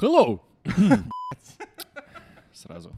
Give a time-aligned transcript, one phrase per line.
[0.00, 0.40] Hello!
[2.54, 2.90] Сразу.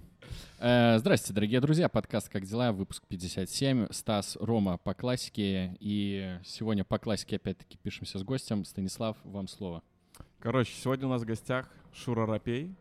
[0.60, 1.88] Э, Здравствуйте, дорогие друзья.
[1.88, 3.88] Подкаст «Как дела?» Выпуск 57.
[3.90, 5.76] Стас, Рома по классике.
[5.80, 8.64] И сегодня по классике опять-таки пишемся с гостем.
[8.64, 9.82] Станислав, вам слово.
[10.38, 12.72] Короче, сегодня у нас в гостях Шура Рапей.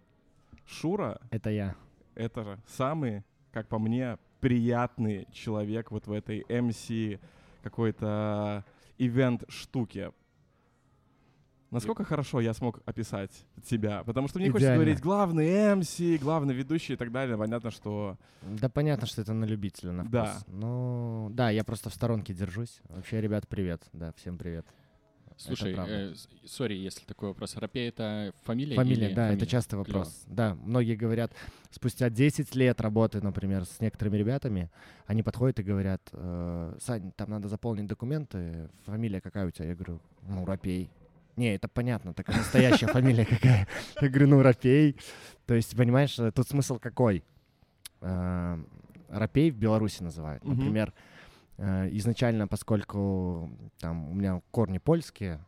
[0.68, 1.76] Шура Это я.—
[2.14, 7.20] это же самый, как по мне, приятный человек вот в этой MC
[7.64, 8.66] какой-то
[9.00, 10.12] ивент-штуке.
[11.72, 13.32] Насколько хорошо я смог описать
[13.64, 14.04] тебя?
[14.04, 14.84] Потому что мне не хочется Идеально.
[14.84, 17.38] говорить главный MC, главный ведущий и так далее.
[17.38, 18.18] Понятно, что...
[18.42, 20.12] Да понятно, что это на любителя, на вкус.
[20.12, 20.38] Да.
[20.48, 22.82] Ну, да, я просто в сторонке держусь.
[22.90, 23.84] Вообще, ребят, привет.
[23.94, 24.66] Да, всем привет.
[25.38, 25.94] Слушай, правда.
[25.94, 26.14] э,
[26.46, 27.56] сори, если такой вопрос.
[27.56, 28.76] Рапей— это фамилия?
[28.76, 29.38] Фамилия, или да, фамилия?
[29.38, 29.98] это частый Клево.
[30.00, 30.24] вопрос.
[30.28, 31.34] Да, многие говорят,
[31.72, 34.70] спустя 10 лет работы, например, с некоторыми ребятами,
[35.08, 39.70] они подходят и говорят, «Э, Сань, там надо заполнить документы, фамилия какая у тебя?
[39.70, 40.92] Я говорю, ну, Рапей.
[41.36, 43.68] Не, это понятно, так а настоящая фамилия какая?
[44.02, 44.98] Я говорю, ну, Рапей.
[45.46, 47.24] То есть, понимаешь, э, тут смысл какой?
[48.02, 48.58] Э,
[49.10, 50.44] Рапей в Беларуси называют.
[50.44, 50.94] Например,
[51.58, 55.44] э, изначально, поскольку там у меня корни польские,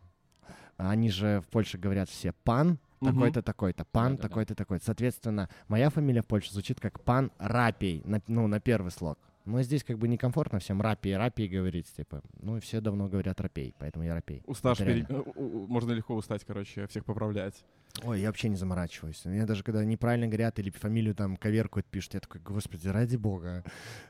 [0.76, 4.84] они же в Польше говорят все пан, такой-то, такой-то, пан, такой-то, такой-то.
[4.84, 9.18] Соответственно, моя фамилия в Польше звучит как пан Рапей, на, ну, на первый слог.
[9.44, 12.22] Но здесь как бы некомфортно всем Рапей, Рапей говорить, типа.
[12.40, 14.42] Ну, и все давно говорят Рапей, поэтому я Рапей.
[14.46, 15.06] Усташь, пере-
[15.36, 17.62] можно легко устать, короче, всех поправлять.
[18.02, 19.24] Ой, я вообще не заморачиваюсь.
[19.24, 23.64] Мне даже когда неправильно говорят или фамилию там коверкуют, пишут, я такой, господи, ради бога.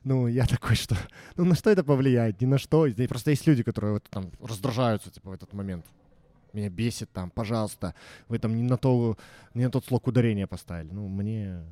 [0.04, 0.96] Ну, я такой, что...
[1.36, 2.40] Ну, на что это повлияет?
[2.40, 2.86] Ни на что.
[2.86, 5.84] И Просто есть люди, которые вот там раздражаются, типа, в этот момент.
[6.52, 7.94] Меня бесит там, пожалуйста,
[8.28, 9.18] вы там не на, то,
[9.52, 10.92] не на тот слог ударения поставили.
[10.92, 11.64] Ну, мне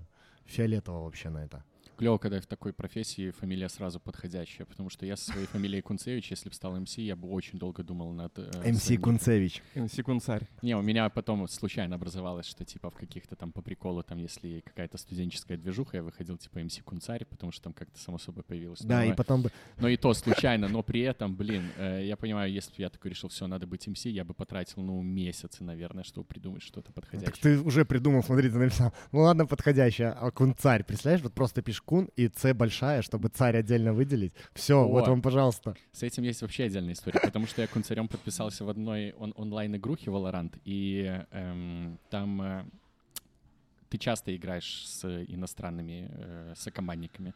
[0.47, 1.65] фиолетово вообще на это.
[1.97, 6.31] Клево, когда в такой профессии фамилия сразу подходящая, потому что я со своей фамилией Кунцевич,
[6.31, 8.33] если бы стал МС, я бы очень долго думал над...
[8.39, 9.05] э, МС ником.
[9.13, 9.63] Кунцевич.
[9.93, 10.49] Секунд-царь.
[10.63, 14.61] Не, у меня потом случайно образовалось, что типа в каких-то там по приколу, там, если
[14.61, 18.81] какая-то студенческая движуха, я выходил типа МС Кунцарь, потому что там как-то само собой появилось.
[18.81, 19.53] Да, и Но- потом бы...
[19.79, 23.11] Но и то случайно, но при этом, блин, э, я понимаю, если бы я такой
[23.11, 26.95] решил, все, надо быть МС, я бы потратил, ну, месяцы, наверное, чтобы придумать что-то Так
[26.95, 27.37] подходящее.
[27.43, 28.93] ты уже придумал, смотри, ты написал.
[29.13, 31.23] Ну ладно, подходящая, а кунцарь, представляешь?
[31.23, 34.33] Вот просто пишешь кун и Ц большая, чтобы царь отдельно выделить.
[34.55, 35.11] Все, вот О.
[35.11, 35.75] вам, пожалуйста.
[35.93, 40.11] С этим есть вообще отдельная история, потому что я кунцарем подписался в одной он- онлайн-игрухе
[40.11, 42.65] Valorant, и эм, там э,
[43.89, 47.35] ты часто играешь с иностранными э, сокомандниками.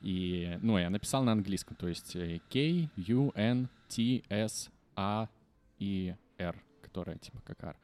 [0.00, 5.28] И, ну, я написал на английском, то есть э, K, U, N, T, S, A
[5.78, 7.76] и R, которая типа как R.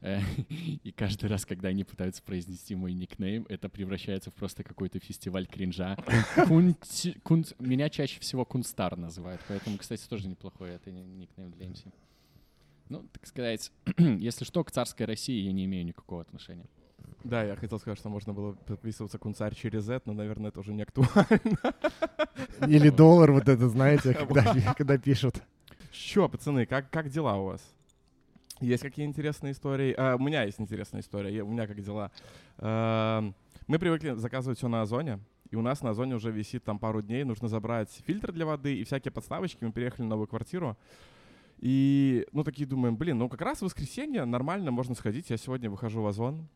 [0.82, 5.46] И каждый раз, когда они пытаются произнести мой никнейм, это превращается в просто какой-то фестиваль
[5.46, 5.96] кринжа.
[7.58, 11.92] Меня чаще всего Кунстар называют, поэтому, кстати, тоже неплохой это ни- никнейм для MC.
[12.88, 16.66] Ну, так сказать, если что, к царской России я не имею никакого отношения.
[17.22, 20.72] Да, я хотел сказать, что можно было подписываться кунцарь через Z, но, наверное, это уже
[20.72, 21.74] не актуально.
[22.66, 25.42] Или доллар вот это, знаете, когда, когда пишут.
[25.92, 27.62] Чё, пацаны, как, как дела у вас?
[28.60, 29.94] Есть какие интересные истории?
[29.96, 31.34] А, у меня есть интересная история.
[31.34, 32.10] Я- у меня как дела?
[32.58, 33.34] Эм,
[33.66, 35.18] мы привыкли заказывать все на Озоне.
[35.50, 37.24] И у нас на Озоне уже висит там пару дней.
[37.24, 39.64] Нужно забрать фильтр для воды и всякие подставочки.
[39.64, 40.76] Мы переехали на новую квартиру.
[41.58, 45.30] И, ну, такие думаем, блин, ну, как раз в воскресенье нормально можно сходить.
[45.30, 46.46] Я сегодня выхожу в Озон,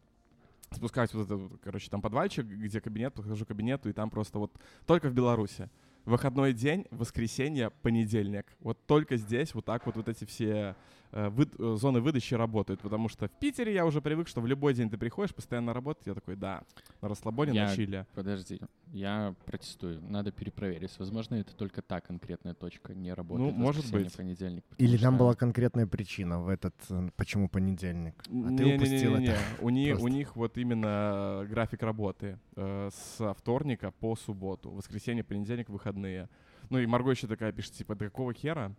[0.70, 4.52] спускаюсь вот этот, короче, там подвальчик, где кабинет, подхожу к кабинету, и там просто вот
[4.86, 5.68] только в Беларуси.
[6.04, 8.46] Выходной день, воскресенье, понедельник.
[8.60, 10.74] Вот только здесь вот так вот вот эти все
[11.16, 12.80] э, выд- э, зоны выдачи работают.
[12.80, 16.06] Потому что в Питере я уже привык, что в любой день ты приходишь, постоянно работать.
[16.06, 16.62] Я такой, да,
[17.00, 18.06] на расслабоне, Я- на чиле.
[18.14, 18.60] Подожди,
[18.92, 20.00] я протестую.
[20.02, 20.98] Надо перепроверить.
[20.98, 23.54] Возможно, это только та конкретная точка не работает.
[23.54, 24.16] Ну, может быть.
[24.16, 24.64] понедельник.
[24.78, 28.14] Или там что- была конкретная причина в этот, э, почему понедельник.
[28.18, 28.74] А ты Не-не-не-не-не.
[28.76, 29.38] упустил это.
[29.60, 34.70] У, ни- у них вот именно график работы э, с вторника по субботу.
[34.70, 36.28] Воскресенье, понедельник, выходные.
[36.70, 38.74] Ну и Марго еще такая пишет, типа, да какого хера?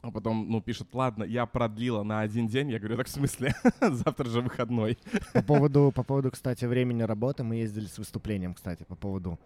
[0.00, 2.70] А потом, ну, пишет, ладно, я продлила на один день.
[2.70, 3.54] Я говорю, так в смысле?
[3.80, 4.96] Завтра же выходной.
[5.32, 9.38] По поводу, по поводу, кстати, времени работы, мы ездили с выступлением, кстати, по поводу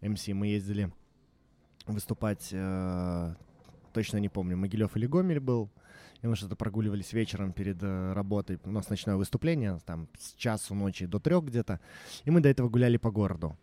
[0.00, 0.26] МС.
[0.28, 0.90] Мы ездили
[1.86, 3.34] выступать, э,
[3.92, 5.70] точно не помню, Могилев или Гомель был.
[6.22, 8.58] И мы что-то прогуливались вечером перед э, работой.
[8.64, 11.78] У нас ночное выступление, там, с часу ночи до трех где-то.
[12.24, 13.56] И мы до этого гуляли по городу.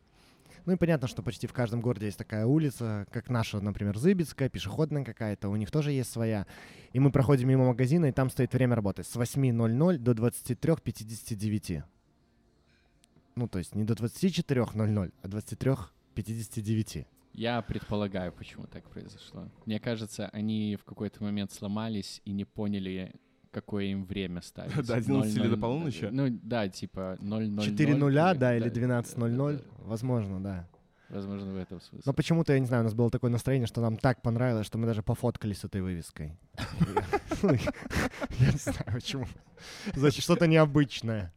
[0.68, 4.50] Ну и понятно, что почти в каждом городе есть такая улица, как наша, например, Зыбицкая,
[4.50, 6.46] пешеходная какая-то, у них тоже есть своя.
[6.92, 11.84] И мы проходим мимо магазина, и там стоит время работы с 8.00 до 23.59.
[13.36, 17.06] Ну, то есть не до 24.00, а 23.59.
[17.32, 19.50] Я предполагаю, почему так произошло.
[19.66, 23.16] Мне кажется, они в какой-то момент сломались и не поняли,
[23.52, 24.76] какое им время ставить.
[24.88, 26.10] До 11 или 00, до полуночи?
[26.12, 27.64] Ну, да, типа 000.
[27.64, 30.68] 4 нуля, да, или да, 12.00, да, возможно, да.
[31.10, 32.04] Возможно, в этом смысле.
[32.06, 34.78] Но почему-то, я не знаю, у нас было такое настроение, что нам так понравилось, что
[34.78, 36.38] мы даже пофоткались с этой вывеской.
[37.44, 39.26] Я не знаю, почему.
[39.94, 41.34] Значит, что-то необычное.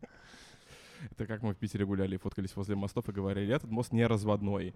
[1.10, 4.06] Это как мы в Питере гуляли и фоткались возле мостов и говорили, этот мост не
[4.06, 4.74] разводной.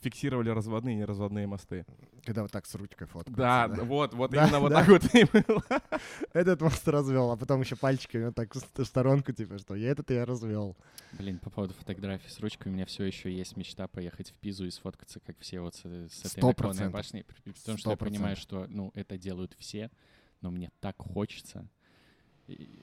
[0.00, 1.84] Фиксировали разводные и неразводные мосты.
[2.24, 3.36] Когда вот так с ручкой фоткаются.
[3.36, 4.76] Да, вот, вот Да, именно вот да.
[4.84, 5.62] так вот и было.
[6.32, 10.10] Этот мост развел, а потом еще пальчиками вот так в сторонку, типа, что я этот
[10.10, 10.76] я развел.
[11.12, 14.66] Блин, по поводу фотографий с ручкой у меня все еще есть мечта поехать в Пизу
[14.66, 17.24] и сфоткаться, как все вот с, с этой наклонной башней.
[17.24, 19.90] при- Потому что я понимаю, что ну это делают все,
[20.42, 21.66] но мне так хочется.
[22.46, 22.80] И-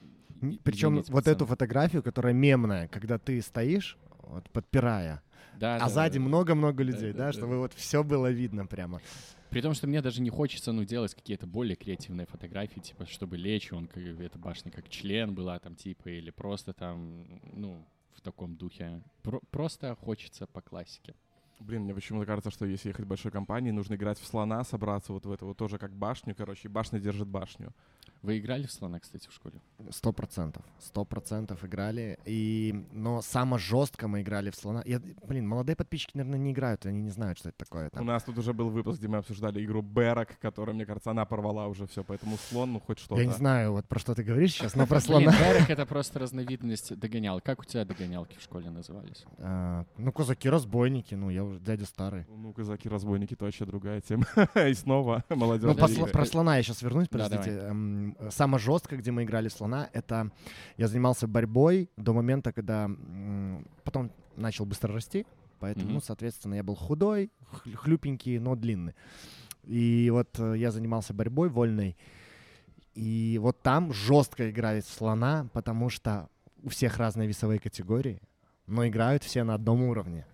[0.62, 1.34] Причем вот пацаны.
[1.34, 5.22] эту фотографию, которая мемная, когда ты стоишь, вот, подпирая,
[5.58, 6.24] Да, а да, сзади да.
[6.24, 7.32] много-много людей, да, да, да.
[7.32, 9.00] чтобы вот все было видно прямо.
[9.50, 13.36] При том, что мне даже не хочется, ну, делать какие-то более креативные фотографии, типа, чтобы
[13.36, 18.20] лечь, он, как, эта башня как член была там, типа, или просто там, ну, в
[18.20, 19.02] таком духе.
[19.22, 21.14] Про- просто хочется по классике.
[21.60, 25.24] Блин, мне почему-то кажется, что если ехать большой компанией, нужно играть в слона, собраться вот
[25.26, 27.72] в это вот тоже как башню, короче, башня держит башню.
[28.22, 29.60] Вы играли в слона, кстати, в школе?
[29.90, 30.64] Сто процентов.
[30.80, 32.18] Сто процентов играли.
[32.24, 32.86] И...
[32.90, 34.82] Но самое жестко мы играли в слона.
[34.84, 35.00] Я...
[35.28, 37.86] Блин, молодые подписчики, наверное, не играют, они не знают, что это такое.
[37.86, 38.06] У Там.
[38.06, 41.68] нас тут уже был выпуск, где мы обсуждали игру Берок, которая, мне кажется, она порвала
[41.68, 43.20] уже все, поэтому слон, ну хоть что-то.
[43.20, 45.30] Я не знаю, вот про что ты говоришь сейчас, но про слона.
[45.30, 47.40] Берек— это просто разновидность догонял.
[47.40, 49.24] Как у тебя догонялки в школе назывались?
[49.38, 52.24] А, Ну, казаки-разбойники, ну, я уже дядя старый.
[52.28, 54.24] Ну, казаки-разбойники, это вообще другая тема.
[54.68, 55.76] И снова Ну, молодежь.
[55.98, 57.50] э, про слона я сейчас вернусь, Да, подождите.
[57.58, 60.30] Эм, Самое жестко, где мы играли слона, это
[60.76, 65.24] я занимался борьбой до момента, когда м, потом начал быстро расти,
[65.60, 68.94] поэтому, ну, соответственно, я был худой, хлю- хлюпенький, но длинный.
[69.64, 71.96] И вот э, я занимался борьбой вольной,
[72.94, 76.28] и вот там жестко играют в слона, потому что
[76.62, 78.20] у всех разные весовые категории,
[78.66, 80.24] но играют все на одном уровне.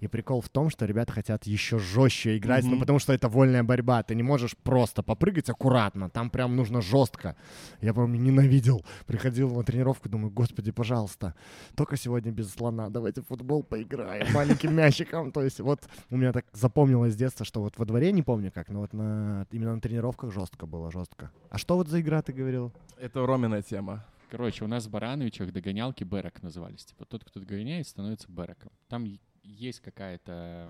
[0.00, 2.80] И прикол в том, что ребята хотят еще жестче играть, ну Мгм.
[2.80, 4.02] потому что это вольная борьба.
[4.02, 7.36] Ты не можешь просто попрыгать аккуратно, там прям нужно жестко.
[7.80, 8.84] Я помню, ненавидел.
[9.06, 11.34] Приходил на тренировку, думаю, господи, пожалуйста,
[11.74, 15.32] только сегодня без слона, давайте в футбол поиграем маленьким мячиком.
[15.32, 15.80] То есть вот
[16.10, 18.92] у меня так запомнилось с детства, что вот во дворе не помню как, но вот
[18.92, 21.30] на, именно на тренировках жестко было, жестко.
[21.50, 22.72] А что вот за игра ты говорил?
[22.98, 24.04] Это Ромина тема.
[24.30, 26.84] Короче, у нас в Барановичах догонялки Берек назывались.
[26.84, 28.70] Типа тот, кто догоняет, становится Береком.
[28.88, 29.04] Там
[29.44, 30.68] есть какая-то...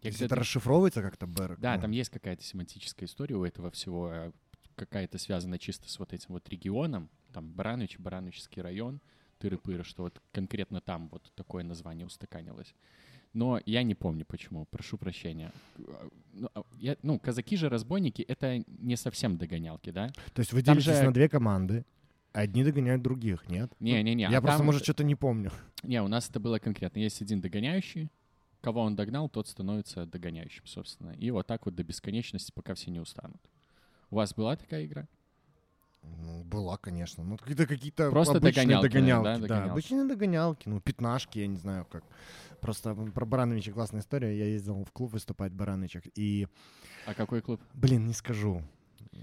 [0.00, 1.58] кстати, это расшифровывается как-то, Берг?
[1.60, 1.82] Да, Ну.
[1.82, 4.32] там есть какая-то семантическая история у этого всего, э,
[4.76, 9.00] какая-то связана чисто с вот этим вот регионом, там Баранович, Барановичский район,
[9.40, 12.74] Тыры-Пыры, что вот конкретно там вот такое название устаканилось.
[13.34, 15.50] Но я не помню почему, прошу прощения.
[16.34, 20.08] Ну, а, я- ну, казаки же-разбойники— это не совсем догонялки, да?
[20.34, 21.84] То есть вы Там делитесь же- на две команды,
[22.32, 23.72] одни догоняют других, нет?
[23.80, 24.28] Не-не-не.
[24.30, 25.50] Я а просто, там- может, что-то не помню.
[25.82, 26.98] Не, у нас это было конкретно.
[27.00, 28.10] Есть один догоняющий,
[28.60, 31.10] кого он догнал, тот становится догоняющим, собственно.
[31.10, 33.40] И вот так вот до бесконечности, пока все не устанут.
[34.10, 35.08] У вас была такая игра?
[36.02, 37.22] Ну, была, конечно.
[37.22, 39.24] Ну, какие-то какие-то Просто обычные догонялки, догонялки.
[39.24, 39.70] да, да, догонялки.
[39.70, 40.68] обычные догонялки.
[40.68, 42.04] Ну, пятнашки, я не знаю как.
[42.60, 44.36] Просто про Барановича классная история.
[44.36, 46.02] Я ездил в клуб выступать в Барановичах.
[46.16, 46.48] И,
[47.06, 47.60] А какой клуб?
[47.74, 48.62] блин, не скажу.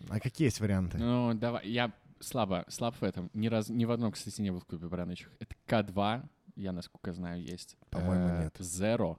[0.10, 0.98] А какие есть варианты?
[0.98, 3.30] Ну, давай, я слабо, слаб в этом.
[3.34, 5.32] Ни, раз, ни в одном, кстати, не был в клубе Барановичах.
[5.40, 7.78] Это К2, я, насколько знаю, есть.
[7.90, 8.60] По-моему, Э, нет.
[8.60, 9.18] Zero.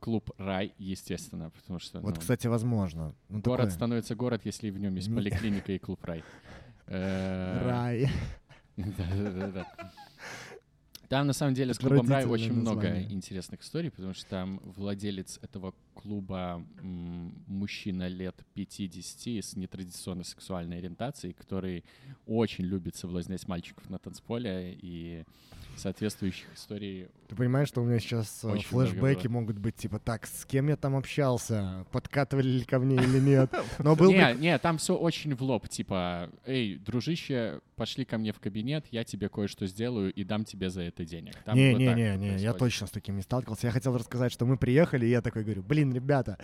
[0.00, 2.00] Клуб Рай, естественно, потому что...
[2.00, 3.14] вот, ну, кстати, возможно.
[3.30, 3.70] Ну, город такое.
[3.70, 6.22] становится город, если в нем есть Не- поликлиника и клуб Рай.
[6.86, 8.10] Э, Рай.
[8.76, 9.66] Да-да-да.
[11.14, 15.38] Там, на самом деле, с клубом Рай очень много интересных историй, потому что там владелец
[15.42, 21.84] этого клуба мужчина лет 50 с нетрадиционной сексуальной ориентацией, который
[22.26, 25.22] очень любит соблазнять мальчиков на танцполе и
[25.76, 27.08] соответствующих историй.
[27.28, 30.44] Ты понимаешь, что у меня сейчас э, Очень флешбеки много могут быть типа так, с
[30.44, 33.50] кем я там общался, подкатывали ли ко мне или нет.
[33.78, 34.40] Но был не, бы...
[34.40, 39.04] не, там все очень в лоб, типа, эй, дружище, пошли ко мне в кабинет, я
[39.04, 41.34] тебе кое-что сделаю и дам тебе за это денег.
[41.44, 42.58] Там вот так Не-не-не, я происходит.
[42.58, 43.66] точно с таким не сталкивался.
[43.66, 46.38] Я хотел рассказать, что мы приехали, и я такой говорю, блин, ребята,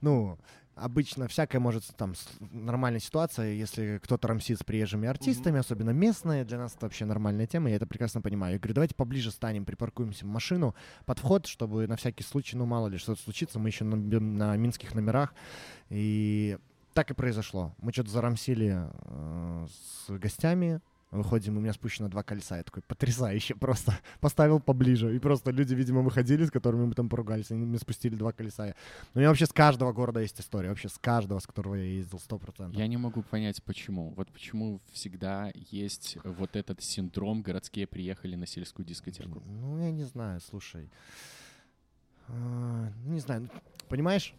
[0.00, 0.38] ну,
[0.74, 2.14] обычно всякое может там
[2.50, 7.46] нормальная ситуация, если кто-то рамсит с приезжими артистами, особенно местные, для нас это вообще нормальная
[7.46, 8.54] тема, я это прекрасно понимаю.
[8.54, 12.66] Я говорю, давайте поближе станем, припаркуемся в машину под вход, чтобы на всякий случай, ну,
[12.66, 15.34] мало ли что-то случится, мы еще на, на минских номерах,
[15.90, 16.58] и
[16.92, 17.74] так и произошло.
[17.78, 20.80] Мы что-то зарамсили э, с гостями,
[21.14, 22.56] Выходим, у меня спущено два колеса.
[22.56, 23.96] Я такой, потрясающе просто.
[24.20, 25.14] Поставил поближе.
[25.14, 27.52] И просто люди, видимо, выходили, с которыми мы там поругались.
[27.52, 28.74] Они мне спустили два колеса.
[29.14, 30.70] У меня вообще с каждого города есть история.
[30.70, 32.76] Вообще с каждого, с которого я ездил, сто процентов.
[32.76, 34.12] Я не могу понять, почему.
[34.16, 39.40] Вот почему всегда есть вот этот синдром «городские приехали на сельскую дискотеку».
[39.46, 40.90] Ну, я не знаю, слушай.
[42.26, 43.48] А, Не знаю, ну,
[43.88, 44.34] понимаешь,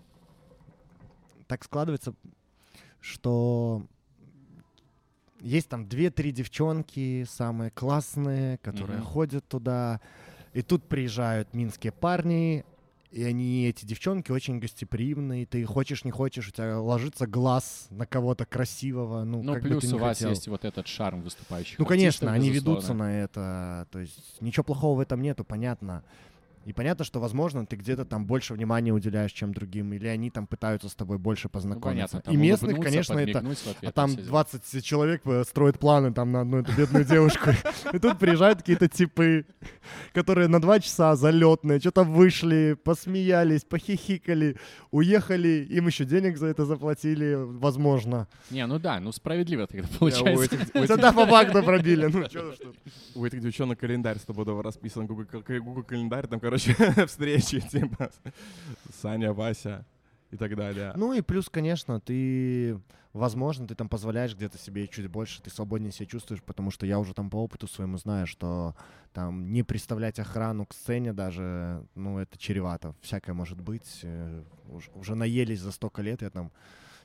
[1.48, 2.15] так складывается,
[3.00, 3.86] что
[5.46, 9.06] есть там две-три девчонки самые классные, которые Мгм.
[9.08, 10.02] ходят туда,
[10.54, 12.66] и тут приезжают минские парни,
[13.12, 18.06] и они, эти девчонки, очень гостеприимные, ты хочешь, не хочешь, у тебя ложится глаз на
[18.08, 20.32] кого-то красивого, ну, Ну, как бы плюс ты не у вас хотел.
[20.32, 22.75] есть вот этот шарм выступающих Ну, артистов, конечно, они безусловно.
[22.80, 23.88] ведутся на это.
[23.92, 26.04] То есть ничего плохого в этом нету, понятно.
[26.66, 30.48] И понятно, что, возможно, ты где-то там больше внимания уделяешь, чем другим, или они там
[30.48, 31.90] пытаются с тобой больше Ну, познакомиться.
[32.18, 33.44] понятно, там и местных, конечно, это...
[33.84, 34.30] А там и все дела.
[34.30, 37.52] 20 человек э, строят планы там на одну эту бедную девушку.
[37.94, 39.46] И тут приезжают какие-то типы,
[40.14, 44.58] которые на два часа залетные, что-то вышли, посмеялись, похихикали,
[44.90, 48.28] уехали, им еще денег за это заплатили, возможно.
[48.50, 50.46] Не, ну да, ну справедливо тогда получается.
[50.46, 52.08] этих, у этих- Тогда по баку пробили.
[52.08, 52.24] Ну,
[53.14, 55.06] у этих девчонок календарь стопудово расписан.
[55.06, 56.55] Google календарь, там, короче,
[57.08, 58.10] встречи, типа,
[59.02, 59.86] Саня, Вася
[60.32, 60.94] и так далее.
[60.96, 62.80] Ну и плюс, конечно, ты,
[63.14, 67.00] возможно, ты там позволяешь где-то себе чуть больше, ты свободнее себя чувствуешь, потому что я
[67.00, 68.76] уже там по опыту своему знаю, что
[69.14, 72.96] там не представлять охрану к сцене даже, ну, это чревато.
[73.02, 74.00] Всякое может быть.
[74.04, 76.52] Э, уж- Уже наелись за столько лет, я там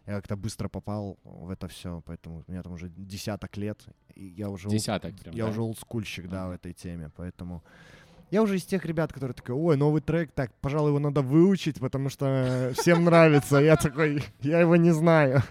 [0.06, 3.78] я как-то быстро попал в это все, поэтому у меня там уже десяток лет,
[4.14, 4.68] и я уже...
[4.68, 5.50] Десяток прям, Я да?
[5.50, 6.54] уже олдскульщик, да, в Ага.
[6.56, 7.62] этой теме, поэтому...
[8.30, 11.80] Я уже из тех ребят, которые такой, ой, новый трек, так, пожалуй, его надо выучить,
[11.80, 13.58] потому что всем нравится.
[13.58, 15.42] Я такой, я его не знаю.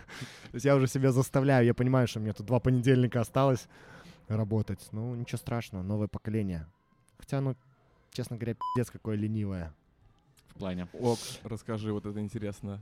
[0.51, 3.67] То есть я уже себя заставляю, я понимаю, что мне тут два понедельника осталось
[4.27, 4.87] работать.
[4.91, 6.67] Ну, ничего страшного, новое поколение.
[7.17, 7.55] Хотя, ну,
[8.11, 9.73] честно говоря, пиздец какое ленивое.
[10.47, 10.87] В плане.
[10.93, 12.81] Ок, расскажи, вот это интересно.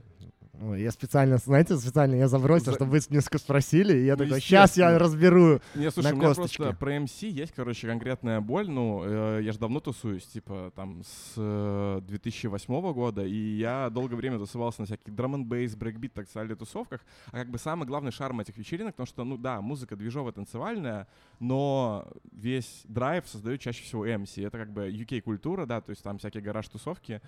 [0.60, 4.24] Ой, я специально, знаете, специально я забросил, За- чтобы вы несколько спросили, и я Ну,
[4.24, 5.60] такой, сейчас я разберу.
[5.76, 6.56] Не, слушай, На у меня косточке.
[6.64, 8.68] просто про MC есть, короче, конкретная боль.
[8.68, 14.16] Ну, э, я же давно тусуюсь, типа, там, с э, 2008 года, и я долгое
[14.16, 17.02] время тусовался на всяких drum n bass breakbeat, так сказали, тусовках.
[17.30, 21.06] А как бы самый главный шарм этих вечеринок, потому что, ну да, музыка движовая, танцевальная,
[21.38, 24.44] но весь драйв создает чаще всего MC.
[24.44, 27.20] Это как бы UK-культура, да, то есть там всякие гараж-тусовки.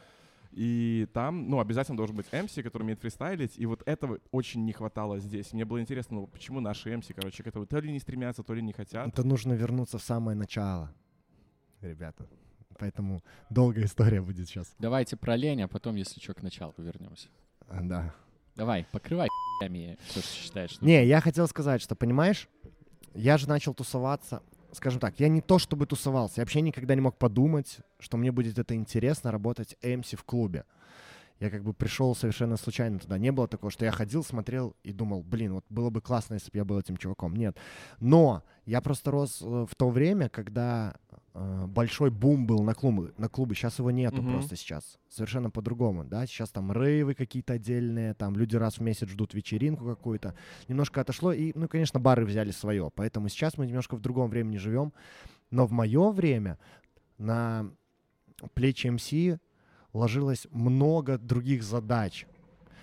[0.53, 4.73] И там, ну, обязательно должен быть MC, который умеет фристайлить, и вот этого очень не
[4.73, 5.53] хватало здесь.
[5.53, 8.53] Мне было интересно, ну, почему наши MC, короче, к этому то ли не стремятся, то
[8.55, 9.07] ли не хотят.
[9.07, 10.93] Это нужно вернуться в самое начало,
[11.81, 12.27] ребята.
[12.79, 14.75] Поэтому долгая история будет сейчас.
[14.79, 17.29] Давайте про лень, а потом, если что, к началу вернемся.
[17.83, 18.13] Да.
[18.57, 19.29] Давай, покрывай
[19.61, 20.71] все, что считаешь.
[20.73, 22.49] что- Не, я хотел сказать, что, понимаешь,
[23.15, 27.01] я же начал тусоваться, скажем так, я не то чтобы тусовался, я вообще никогда не
[27.01, 30.65] мог подумать, что мне будет это интересно работать MC в клубе.
[31.41, 33.17] Я как бы пришел совершенно случайно туда.
[33.17, 36.51] Не было такого, что я ходил, смотрел и думал, блин, вот было бы классно, если
[36.51, 37.35] бы я был этим чуваком.
[37.35, 37.57] Нет.
[37.99, 40.97] Но я просто рос э, в то время, когда
[41.35, 43.15] большой бум был на клубы.
[43.17, 43.55] На клубы.
[43.55, 44.33] Сейчас его нету Мгм.
[44.33, 44.99] просто сейчас.
[45.09, 46.27] Совершенно по-другому, да.
[46.27, 50.35] Сейчас там рейвы какие-то отдельные, там люди раз в месяц ждут вечеринку какую-то.
[50.69, 52.91] Немножко отошло, и, ну, конечно, бары взяли свое.
[52.95, 54.93] Поэтому сейчас мы немножко в другом времени живем.
[55.51, 56.59] Но в мое время
[57.19, 57.71] на
[58.55, 59.39] плечи МС
[59.93, 62.27] ложилось много других задач.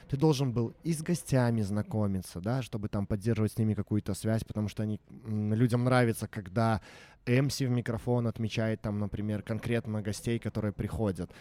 [0.09, 4.43] Ты должен был и с гостями знакомиться, да, чтобы там поддерживать с ними какую-то связь,
[4.45, 6.81] потому что они, людям нравится, когда
[7.27, 11.31] МС в микрофон отмечает там, например, конкретно гостей, которые приходят.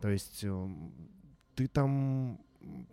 [0.00, 0.92] То есть эм,
[1.54, 2.38] ты там,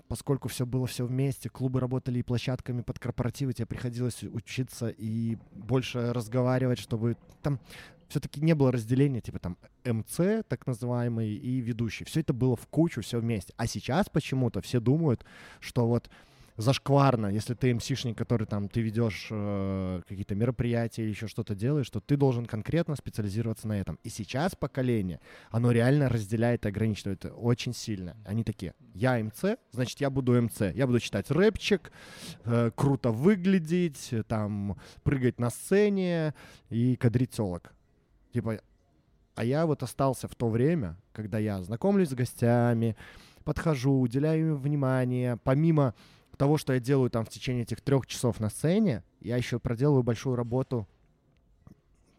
[0.07, 5.37] поскольку все было все вместе, клубы работали и площадками под корпоративы, тебе приходилось учиться и
[5.53, 7.59] больше разговаривать, чтобы там
[8.07, 12.05] все-таки не было разделения, типа там МЦ, так называемый, и ведущий.
[12.05, 13.53] Все это было в кучу, все вместе.
[13.57, 15.25] А сейчас почему-то все думают,
[15.59, 16.09] что вот
[16.57, 21.87] зашкварно, если ты МСишник, который там, ты ведешь э, какие-то мероприятия или еще что-то делаешь,
[21.87, 23.99] что ты должен конкретно специализироваться на этом.
[24.03, 25.19] И сейчас поколение,
[25.49, 28.15] оно реально разделяет и ограничивает очень сильно.
[28.25, 30.73] Они такие, я МЦ, значит, я буду МЦ.
[30.73, 31.91] Я буду читать рэпчик,
[32.45, 36.33] э, круто выглядеть, э, там, прыгать на сцене
[36.69, 37.23] и кадрить.
[38.31, 38.59] Типа,
[39.35, 42.95] а я вот остался в то время, когда я знакомлюсь с гостями,
[43.43, 45.37] подхожу, уделяю им внимание.
[45.43, 45.95] Помимо
[46.37, 50.03] того, что я делаю там в течение этих трех часов на сцене, я еще проделываю
[50.03, 50.87] большую работу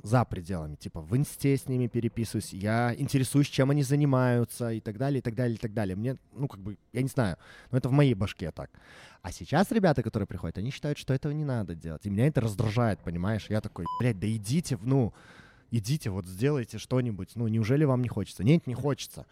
[0.04, 0.76] за пределами.
[0.76, 5.22] Типа в инсте с ними переписываюсь, я интересуюсь, чем они занимаются и так далее, и
[5.22, 5.96] так далее, и так далее.
[5.96, 7.38] Мне, ну, как бы, я не знаю,
[7.70, 8.70] но это в моей башке так.
[9.22, 12.04] А сейчас ребята, которые приходят, они считают, что этого не надо делать.
[12.04, 13.46] И меня это раздражает, понимаешь?
[13.48, 15.14] Я такой, блядь, да идите, ну,
[15.70, 17.30] идите, вот сделайте что-нибудь.
[17.34, 18.44] Ну, неужели вам не хочется?
[18.44, 19.24] Нет, не хочется.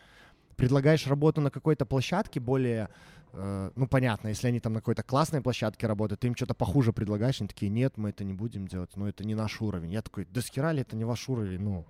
[0.57, 2.89] Предлагаешь работу на какой-то площадке более
[3.33, 7.41] ну, понятно, если они там на какой-то классной площадке работают, ты им что-то похуже предлагаешь,
[7.41, 9.93] они такие, нет, мы это не будем делать, ну, это не наш уровень.
[9.93, 11.85] Я такой, да с это не ваш уровень, ну.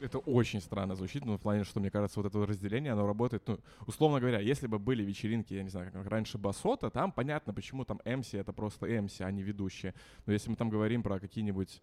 [0.00, 3.42] Это очень странно звучит, но в плане, что, мне кажется, вот это разделение, оно работает,
[3.46, 7.54] ну, условно говоря, если бы были вечеринки, я не знаю, как раньше Басота, там понятно,
[7.54, 9.94] почему там MC это просто MC, а не ведущие.
[10.26, 11.80] Но если мы там говорим про какие-нибудь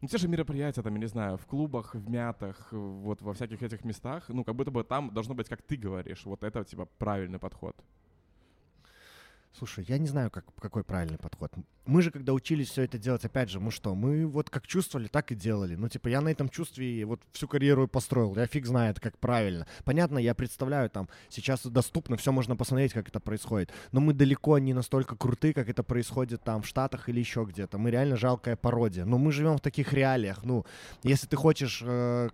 [0.00, 3.62] ну, те же мероприятия, там, я не знаю, в клубах, в мятах, вот во всяких
[3.62, 6.86] этих местах, ну, как будто бы там должно быть, как ты говоришь, вот это, типа,
[6.98, 7.76] правильный подход.
[9.58, 11.52] Слушай, я не знаю, как, какой правильный подход.
[11.84, 13.94] Мы же, когда учились все это делать, опять же, мы что?
[13.96, 15.74] Мы вот как чувствовали, так и делали.
[15.74, 18.36] Ну, типа, я на этом чувстве вот всю карьеру построил.
[18.36, 19.66] Я фиг знает, как правильно.
[19.84, 23.72] Понятно, я представляю, там, сейчас доступно, все можно посмотреть, как это происходит.
[23.90, 27.76] Но мы далеко не настолько круты, как это происходит там в Штатах или еще где-то.
[27.76, 29.04] Мы реально жалкая пародия.
[29.04, 30.44] Но мы живем в таких реалиях.
[30.44, 30.64] Ну,
[31.02, 32.28] если ты хочешь э,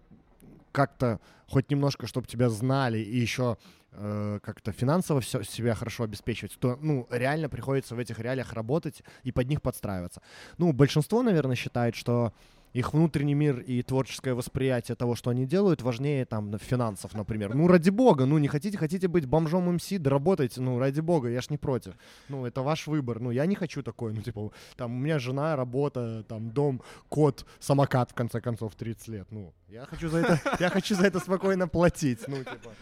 [0.72, 1.18] как-то
[1.48, 3.56] хоть немножко, чтобы тебя знали и еще
[3.92, 9.02] э, как-то финансово все, себя хорошо обеспечивать, то, ну, реально приходится в этих реалиях работать
[9.22, 10.22] и под них подстраиваться.
[10.58, 12.32] Ну, большинство, наверное, считает, что
[12.72, 17.54] их внутренний мир и творческое восприятие того, что они делают, важнее там финансов, например.
[17.54, 21.28] Ну, ради бога, ну, не хотите, хотите быть бомжом МС, да работайте, ну, ради бога,
[21.28, 21.94] я ж не против.
[22.28, 23.20] Ну, это ваш выбор.
[23.20, 27.46] Ну, я не хочу такой, ну, типа, там, у меня жена, работа, там, дом, кот,
[27.60, 29.26] самокат, в конце концов, 30 лет.
[29.30, 32.72] Ну, я хочу за это, я хочу за это спокойно платить, ну, типа.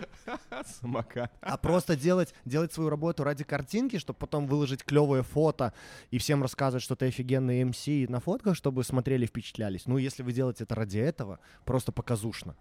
[0.80, 1.32] Самокат.
[1.40, 5.72] А просто делать, делать свою работу ради картинки, чтобы потом выложить клевое фото
[6.10, 10.22] и всем рассказывать, что ты офигенный МС на фотках, чтобы смотрели, впечатлялись есть, ну, если
[10.22, 12.56] вы делаете это ради этого, просто показушно,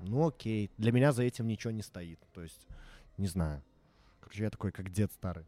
[0.00, 0.70] ну, окей.
[0.78, 2.18] Для меня за этим ничего не стоит.
[2.32, 2.66] То есть,
[3.18, 3.62] не знаю.
[4.20, 5.44] Короче, я такой, как дед старый.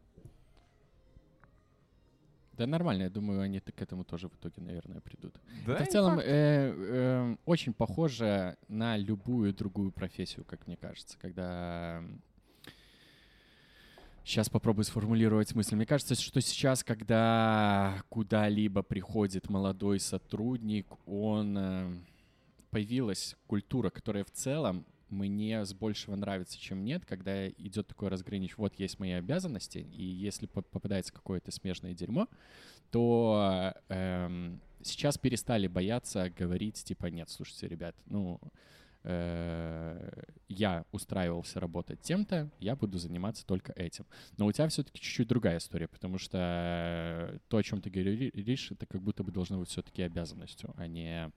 [2.53, 5.35] Да нормально, я думаю, они к этому тоже в итоге, наверное, придут.
[5.67, 11.17] Да, Это в целом э, э, очень похоже на любую другую профессию, как мне кажется,
[11.19, 12.01] когда
[14.25, 15.75] Сейчас попробую сформулировать мысль.
[15.75, 21.93] Мне кажется, что сейчас, когда куда-либо приходит молодой сотрудник, он э,
[22.71, 28.55] появилась культура, которая в целом мне с большего нравится, чем нет, когда идет такое разграничение.
[28.57, 32.27] Вот есть мои обязанности, и если попадается какое-то смежное дерьмо,
[32.89, 38.39] то эм, сейчас перестали бояться говорить, типа, нет, слушайте, ребят, ну,
[39.05, 44.05] я устраивался работать тем-то, я буду заниматься только этим.
[44.37, 48.85] Но у тебя все-таки чуть-чуть другая история, потому что то, о чем ты говоришь, это
[48.85, 51.31] как будто бы должно быть все-таки обязанностью, а не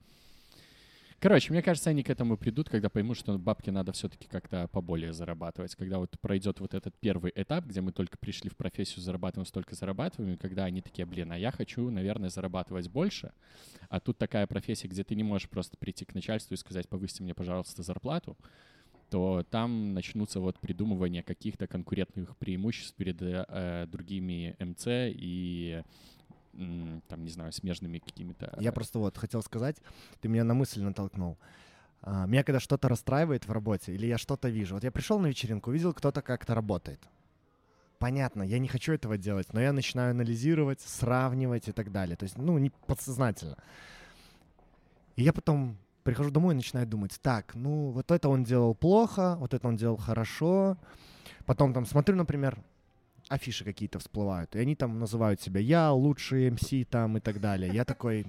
[1.20, 5.12] Короче, мне кажется, они к этому придут, когда поймут, что бабки надо все-таки как-то поболее
[5.12, 5.74] зарабатывать.
[5.74, 9.74] Когда вот пройдет вот этот первый этап, где мы только пришли в профессию, зарабатываем столько
[9.74, 13.32] зарабатываем, и когда они такие, блин, а я хочу, наверное, зарабатывать больше,
[13.88, 17.24] а тут такая профессия, где ты не можешь просто прийти к начальству и сказать, повысьте
[17.24, 18.36] мне, пожалуйста, зарплату,
[19.10, 25.82] то там начнутся вот придумывание каких-то конкурентных преимуществ перед э, другими МЦ и
[26.52, 28.56] там, не знаю, смежными какими-то...
[28.58, 29.76] Я просто вот хотел сказать,
[30.20, 31.38] ты меня на мысль натолкнул.
[32.02, 34.74] А, меня когда что-то расстраивает в работе, или я что-то вижу.
[34.74, 37.00] Вот я пришел на вечеринку, увидел, кто-то как-то работает.
[37.98, 42.16] Понятно, я не хочу этого делать, но я начинаю анализировать, сравнивать и так далее.
[42.16, 43.56] То есть, ну, не подсознательно.
[45.16, 49.36] И я потом прихожу домой и начинаю думать, так, ну, вот это он делал плохо,
[49.36, 50.76] вот это он делал хорошо.
[51.44, 52.62] Потом там смотрю, например,
[53.28, 57.72] афиши какие-то всплывают, и они там называют себя «я лучший МС» там и так далее.
[57.72, 58.26] Я такой,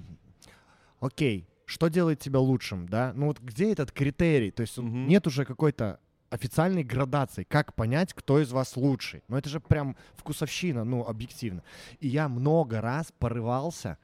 [0.99, 3.13] окей, что делает тебя лучшим, да?
[3.15, 4.51] Ну вот где этот критерий?
[4.51, 5.05] То есть mm-hmm.
[5.05, 9.23] нет уже какой-то официальной градации, как понять, кто из вас лучший.
[9.27, 11.63] Ну это же прям вкусовщина, ну объективно.
[11.99, 13.97] И я много раз порывался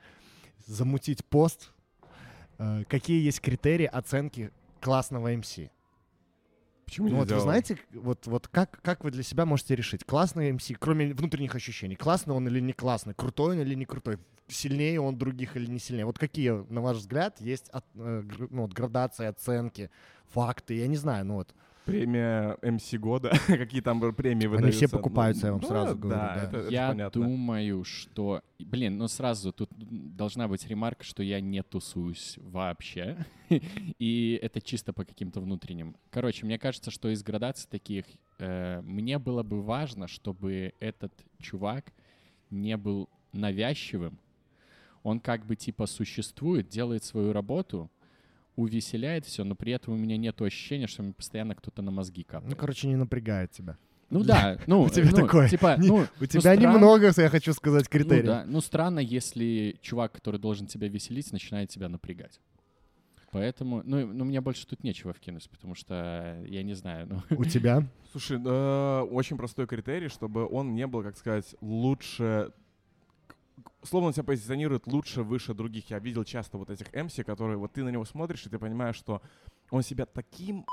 [0.65, 1.71] замутить пост,
[2.58, 5.60] э, какие есть критерии оценки классного МС.
[6.85, 10.51] Почему ну, вот вы знаете, вот, вот как, как вы для себя можете решить, классный
[10.51, 15.01] МС, кроме внутренних ощущений, классный он или не классный, крутой он или не крутой, сильнее
[15.01, 16.05] он других или не сильнее?
[16.05, 19.89] Вот какие, на ваш взгляд, есть от, э, ну, вот, градации, оценки,
[20.29, 24.79] факты, я не знаю, ну вот премия МС года, какие там премии выдаются.
[24.79, 26.19] Они все покупаются, я вам ну, сразу да, говорю.
[26.19, 28.41] Да, Это, это я думаю, что...
[28.59, 33.25] Блин, ну сразу тут должна быть ремарка, что я не тусуюсь вообще.
[33.99, 35.95] И это чисто по каким-то внутренним.
[36.09, 38.05] Короче, мне кажется, что из градаций таких
[38.39, 41.93] э, мне было бы важно, чтобы этот чувак
[42.49, 44.19] не был навязчивым,
[45.03, 47.91] Он как бы типа существует, делает свою работу,
[48.55, 52.23] увеселяет все, но при этом у меня нет ощущения, что мне постоянно кто-то на мозги
[52.23, 52.49] капает.
[52.49, 53.77] Ну, короче, не напрягает тебя.
[54.09, 57.11] Ну да, ну, У тебя ну, такое, типа, не- ну, У ну, тебя стран- немного,
[57.17, 58.27] я хочу сказать, Ну критерий.
[58.27, 62.39] да, ну странно, если чувак, который должен тебя веселить, начинает тебя напрягать.
[63.31, 67.43] Поэтому, ну, ну, мне больше тут нечего вкинуть, потому что, я не знаю, ну, У
[67.43, 67.83] тебя?
[68.11, 72.51] Слушай, э, очень простой критерий, чтобы он не был, как сказать, лучше...
[73.83, 75.89] Словно он себя позиционирует лучше, выше других.
[75.89, 78.95] Я видел часто вот этих MC, которые вот ты на него смотришь, и ты понимаешь,
[78.95, 79.21] что
[79.69, 80.65] он себя таким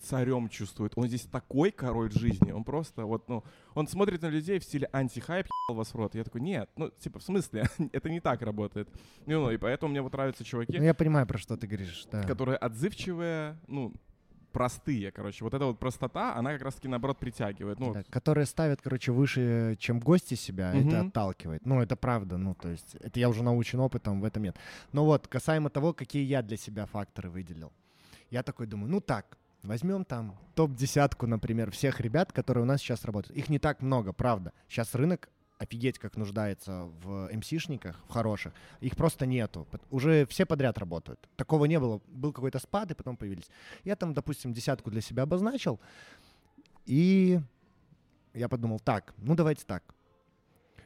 [0.00, 0.92] царем чувствует.
[0.96, 2.52] Он здесь такой король жизни.
[2.52, 6.14] Он просто вот, ну, он смотрит на людей в стиле антихайп, ебал вас в рот.
[6.14, 7.68] Я такой, нет, ну, типа, в смысле?
[7.92, 8.88] Это не так работает.
[9.26, 12.06] Ну, ну, и поэтому мне вот нравятся чуваки, Ну, я понимаю, про что ты говоришь,
[12.10, 12.22] да.
[12.22, 13.92] которые отзывчивые, ну,
[14.52, 15.44] простые, короче.
[15.44, 17.78] Вот эта вот простота, она как раз-таки, наоборот, притягивает.
[17.78, 21.08] Ну, Да, которые ставят, короче, выше, чем гости себя, это Мгм.
[21.08, 21.64] отталкивает.
[21.66, 24.56] Ну, это правда, ну, то есть, это я уже научен опытом, в этом нет.
[24.92, 27.72] Но вот, касаемо того, какие я для себя факторы выделил.
[28.30, 33.04] Я такой думаю, ну так, возьмем там топ-десятку, например, всех ребят, которые у нас сейчас
[33.04, 33.36] работают.
[33.38, 34.52] Их не так много, правда.
[34.68, 38.52] Сейчас рынок офигеть как нуждается в МСишниках, в хороших.
[38.80, 39.66] Их просто нету.
[39.90, 41.28] Уже все подряд работают.
[41.36, 42.00] Такого не было.
[42.06, 43.50] Был какой-то спад, и потом появились.
[43.84, 45.80] Я там, допустим, десятку для себя обозначил,
[46.86, 47.40] и
[48.34, 49.82] я подумал, так, ну давайте так.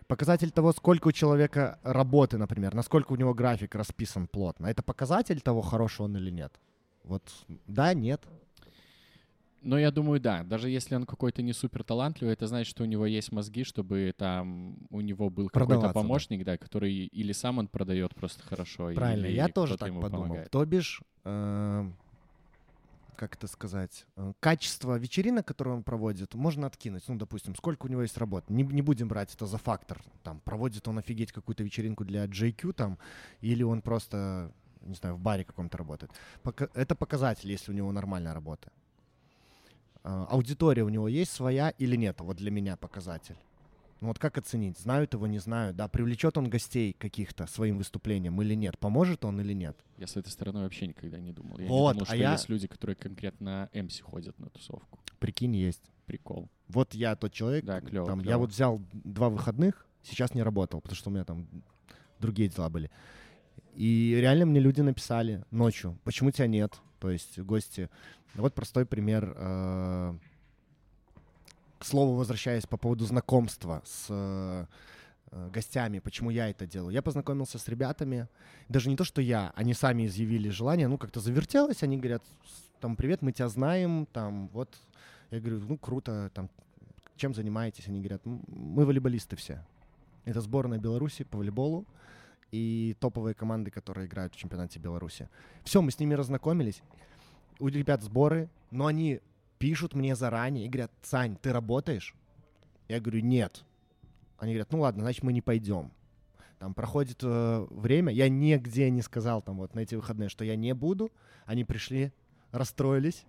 [0.06, 5.40] Показатель того, сколько у человека работы, например, насколько у него график расписан плотно, это показатель
[5.40, 6.52] того, хороший он или нет?
[7.04, 7.22] Вот
[7.66, 8.22] да, нет.
[9.62, 10.42] Но я думаю, да.
[10.42, 14.12] Даже если он какой-то не супер талантливый, это значит, что у него есть мозги, чтобы
[14.16, 16.00] там у него был какой-то Продаваться, да.
[16.00, 16.58] помощник, да.
[16.58, 20.10] который или сам он продает просто хорошо, Правильно, или я тоже так подумал.
[20.10, 20.50] помогает.
[20.50, 21.90] То бишь, э,
[23.16, 27.04] как это сказать, э, качество вечеринок, которые он проводит, можно откинуть.
[27.06, 28.52] Ну, допустим, сколько у него есть работы.
[28.52, 30.02] Не, не будем брать это за фактор.
[30.24, 32.98] Там, проводит он офигеть какую-то вечеринку для JQ там,
[33.40, 36.10] или он просто, не знаю, в баре каком-то работает.
[36.74, 38.72] Это показатель, если у него нормальная работа.
[40.04, 42.20] Э, аудитория у него есть своя или нет?
[42.20, 43.36] Вот для меня показатель.
[44.00, 44.76] Ну вот как оценить?
[44.80, 45.86] Знают его, не знают, да?
[45.86, 48.76] Привлечет он гостей каких-то своим выступлением или нет?
[48.78, 49.76] Поможет он или нет?
[49.96, 51.58] Я с этой стороны вообще никогда не думал.
[51.60, 54.98] Я Вот, не думал, а что я- есть люди, которые конкретно MC ходят на тусовку.
[55.20, 55.82] Прикинь, есть.
[56.06, 56.48] Прикол.
[56.66, 58.06] Вот я тот человек, Да, клево.
[58.08, 58.38] там, я клево.
[58.40, 61.46] вот взял два выходных, сейчас не работал, потому что у меня там
[62.18, 62.90] другие дела были.
[63.76, 66.74] И реально мне люди написали ночью, почему тебя нет?
[67.02, 67.90] То есть гости.
[68.36, 69.34] Вот простой пример.
[69.36, 70.14] э,
[71.80, 74.66] К слову, возвращаясь по поводу знакомства с э,
[75.52, 76.92] гостями, почему я это делаю.
[76.94, 78.28] Я познакомился с ребятами,
[78.68, 82.70] даже не то, что я, они сами изъявили желание, ну как-то завертелось, они говорят, «С-
[82.80, 84.68] там, привет, мы тебя знаем, там, вот.
[85.32, 86.48] Я говорю, ну круто, там,
[87.16, 87.88] чем занимаетесь?
[87.88, 89.64] Они говорят, «М, мы волейболисты все.
[90.24, 91.84] Это сборная Беларуси по волейболу
[92.52, 95.28] и топовые команды, которые играют в чемпионате Беларуси.
[95.64, 96.82] Все, мы с ними разнакомились.
[97.58, 99.20] У ребят сборы, но они
[99.58, 102.14] пишут мне заранее и говорят, Сань, ты работаешь?
[102.88, 103.64] Я говорю, нет.
[104.38, 105.90] Они говорят, ну ладно, значит, мы не пойдем.
[106.58, 110.54] Там проходит э, время, я нигде не сказал там вот на эти выходные, что я
[110.54, 111.10] не буду.
[111.46, 112.12] Они пришли,
[112.52, 113.24] расстроились,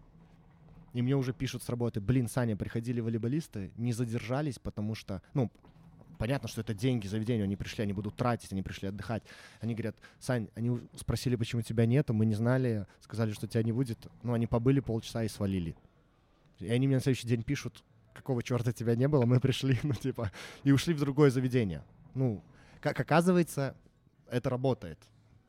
[0.94, 5.52] и мне уже пишут с работы, блин, Саня, приходили волейболисты, не задержались, потому что, ну,
[6.24, 9.24] понятно, что это деньги заведению, они пришли, они будут тратить, они пришли отдыхать.
[9.60, 13.74] Они говорят, Сань, они спросили, почему тебя нету, мы не знали, сказали, что тебя не
[13.74, 14.08] будет.
[14.22, 15.76] Ну, они побыли полчаса и свалили.
[16.60, 17.84] И они мне на следующий день пишут,
[18.14, 20.32] какого черта тебя не было, мы пришли, ну, типа,
[20.64, 21.84] и ушли в другое заведение.
[22.14, 22.42] Ну,
[22.80, 23.76] как оказывается,
[24.30, 25.00] это работает.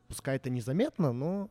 [0.08, 1.48] Пускай это незаметно, но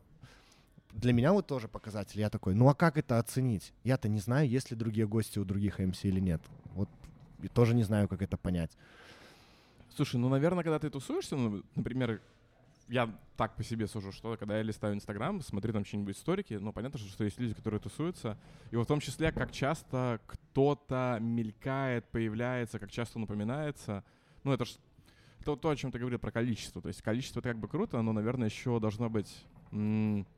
[0.92, 2.20] для меня вот тоже показатель.
[2.20, 3.72] Я такой, ну а как это оценить?
[3.84, 6.42] Я-то не знаю, есть ли другие гости у других МС или нет.
[6.74, 6.90] Вот
[7.40, 8.70] и тоже не знаю, как это понять.
[9.96, 12.20] Слушай, ну, наверное, когда ты тусуешься, ну, например,
[12.88, 16.72] я так по себе сужу, что когда я листаю Инстаграм, смотрю там что-нибудь историки, ну,
[16.72, 18.36] понятно, что, что есть люди, которые тусуются,
[18.72, 24.02] и вот в том числе, как часто кто-то мелькает, появляется, как часто он упоминается,
[24.42, 24.74] ну, это ж
[25.44, 28.02] то, то, о чем ты говорил про количество, то есть количество это как бы круто,
[28.02, 29.44] но, наверное, еще должно быть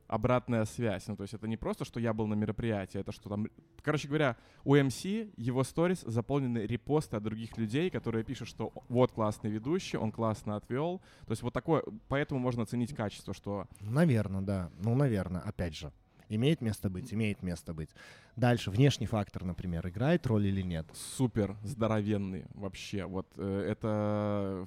[0.08, 3.28] обратная связь, ну, то есть это не просто, что я был на мероприятии, это что
[3.28, 3.46] там,
[3.82, 9.12] короче говоря, у МС его сторис заполнены репосты от других людей, которые пишут, что вот
[9.12, 11.00] классный ведущий, он классно отвел.
[11.26, 14.70] То есть вот такое, поэтому можно оценить качество, что Наверное, да.
[14.82, 15.92] Ну, наверное, опять же.
[16.28, 17.90] Имеет место быть, имеет место быть.
[18.34, 20.86] Дальше, внешний фактор, например, играет роль или нет?
[20.92, 23.04] супер здоровенный вообще.
[23.04, 24.66] Вот э, это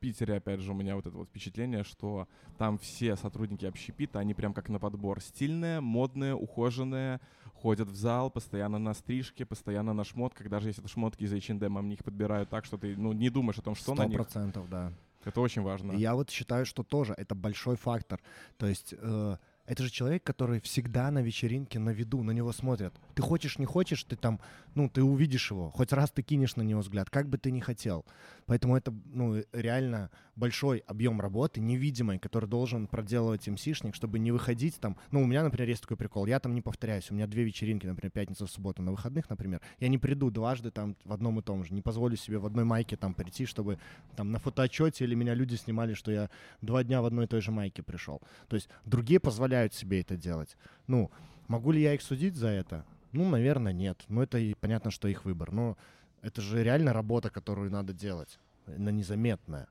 [0.00, 2.26] Питере, опять же, у меня вот это вот впечатление, что
[2.58, 5.20] там все сотрудники общепита, они прям как на подбор.
[5.20, 7.20] Стильные, модные, ухоженные,
[7.54, 10.48] ходят в зал, постоянно на стрижке, постоянно на шмотках.
[10.48, 13.58] Даже если это шмотки из H&M, они их подбирают так, что ты ну, не думаешь
[13.58, 14.16] о том, что на Сто них.
[14.16, 14.92] процентов, да.
[15.24, 15.92] Это очень важно.
[15.92, 18.20] Я вот считаю, что тоже это большой фактор.
[18.56, 19.36] То есть э,
[19.70, 22.92] это же человек, который всегда на вечеринке на виду, на него смотрят.
[23.14, 24.40] Ты хочешь, не хочешь, ты там,
[24.74, 25.70] ну, ты увидишь его.
[25.70, 28.04] Хоть раз ты кинешь на него взгляд, как бы ты ни хотел.
[28.46, 34.80] Поэтому это, ну, реально большой объем работы, невидимый, который должен проделывать МСишник, чтобы не выходить
[34.80, 34.96] там.
[35.12, 36.26] Ну, у меня, например, есть такой прикол.
[36.26, 37.10] Я там не повторяюсь.
[37.10, 39.60] У меня две вечеринки, например, пятница, суббота на выходных, например.
[39.78, 41.74] Я не приду дважды там в одном и том же.
[41.74, 43.78] Не позволю себе в одной майке там прийти, чтобы
[44.16, 46.30] там на фотоотчете или меня люди снимали, что я
[46.60, 48.20] два дня в одной и той же майке пришел.
[48.48, 50.56] То есть другие позволяют себе это делать.
[50.86, 51.10] Ну,
[51.48, 52.84] могу ли я их судить за это?
[53.12, 54.04] Ну, наверное, нет.
[54.08, 55.52] Ну, это и понятно, что их выбор.
[55.52, 55.76] Но
[56.22, 58.38] это же реально работа, которую надо делать.
[58.66, 59.68] Она незаметная.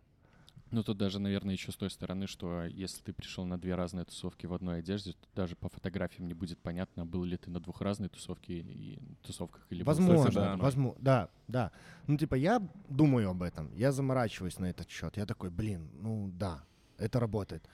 [0.71, 4.05] Ну, тут даже, наверное, еще с той стороны, что если ты пришел на две разные
[4.05, 7.59] тусовки в одной одежде, то даже по фотографиям не будет понятно, был ли ты на
[7.59, 11.71] двух разных тусовке и тусовках или Возможно, да, возможно, да, да.
[12.05, 15.17] Ну, типа, я думаю об этом, я заморачиваюсь на этот счет.
[15.17, 16.63] Я такой, блин, ну да,
[16.99, 17.67] это работает.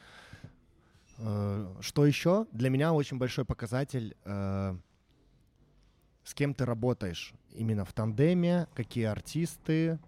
[1.17, 2.45] Э, Что еще?
[2.51, 4.77] Для меня очень большой показатель, э,
[6.23, 9.99] с кем ты работаешь именно в тандеме, какие артисты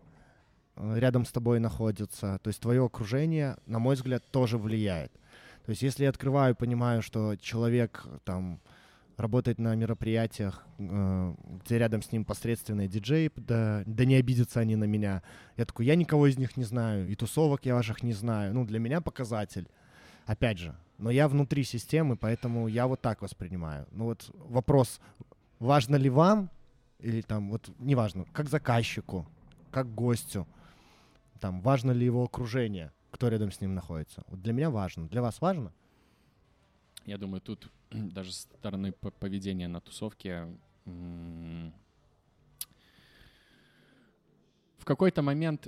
[0.75, 2.39] э, рядом с тобой находятся.
[2.43, 5.11] То есть твое окружение, на мой взгляд, тоже влияет.
[5.65, 8.61] То есть если я открываю, понимаю, что человек там
[9.17, 14.83] работает на мероприятиях, где рядом с ним посредственные диджеи, да, да не обидятся они на
[14.83, 15.23] меня.
[15.57, 18.53] Я такой, я никого из них не знаю, и тусовок я ваших не знаю.
[18.53, 19.67] Ну, для меня показатель.
[20.27, 23.87] Опять же, но я внутри системы, поэтому я вот так воспринимаю.
[23.91, 24.99] Ну вот вопрос,
[25.59, 26.49] важно ли вам,
[26.99, 29.27] или там, вот неважно, как заказчику,
[29.71, 30.47] как гостю,
[31.39, 34.23] там, важно ли его окружение, кто рядом с ним находится.
[34.27, 35.07] Вот для меня важно.
[35.07, 35.71] Для вас важно?
[37.05, 40.47] Я думаю, тут даже с стороны по- поведения на тусовке
[44.77, 45.67] в какой-то момент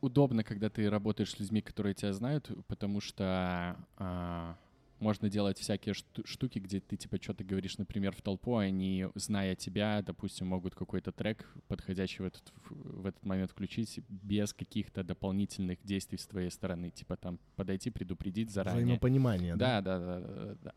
[0.00, 4.56] удобно, когда ты работаешь с людьми, которые тебя знают, потому что а,
[5.00, 9.06] можно делать всякие шту- штуки, где ты типа что-то говоришь, например, в толпу, а они,
[9.14, 15.04] зная тебя, допустим, могут какой-то трек, подходящий в этот, в этот момент включить без каких-то
[15.04, 18.84] дополнительных действий с твоей стороны, типа там подойти, предупредить заранее.
[18.84, 19.80] Взаимопонимание, да?
[19.80, 20.74] Да, да, да, да, да.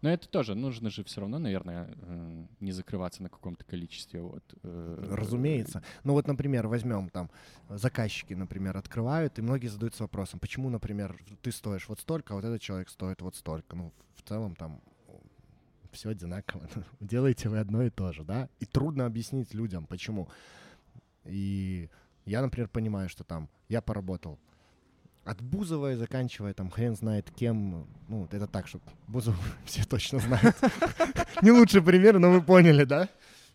[0.00, 1.88] Но это тоже нужно же все равно, наверное,
[2.60, 4.22] не закрываться на каком-то количестве.
[4.22, 5.82] Вот, э, Разумеется.
[6.04, 7.30] Ну вот, например, возьмем там
[7.68, 12.44] заказчики, например, открывают, и многие задаются вопросом, почему, например, ты стоишь вот столько, а вот
[12.44, 13.74] этот человек стоит вот столько.
[13.74, 14.80] Ну, в целом там
[15.92, 16.68] все одинаково.
[17.00, 18.48] Делаете вы одно и то же, да?
[18.60, 20.28] И трудно объяснить людям, почему.
[21.24, 21.90] И
[22.24, 24.38] я, например, понимаю, что там я поработал
[25.24, 27.86] от Бузова и заканчивая там хрен знает кем.
[28.08, 30.56] Ну, это так, что Бузов все точно знают.
[31.42, 33.08] Не лучший пример, но вы поняли, да?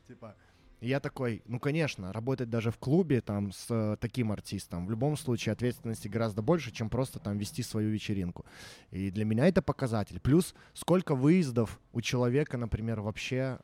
[0.08, 0.36] Типа,
[0.84, 5.16] я такой, ну, конечно, работать даже в клубе там с э, таким артистом, в любом
[5.16, 8.46] случае ответственности гораздо больше, чем просто там вести свою вечеринку.
[8.92, 10.20] И для меня это показатель.
[10.20, 13.60] Плюс сколько выездов у человека, например, вообще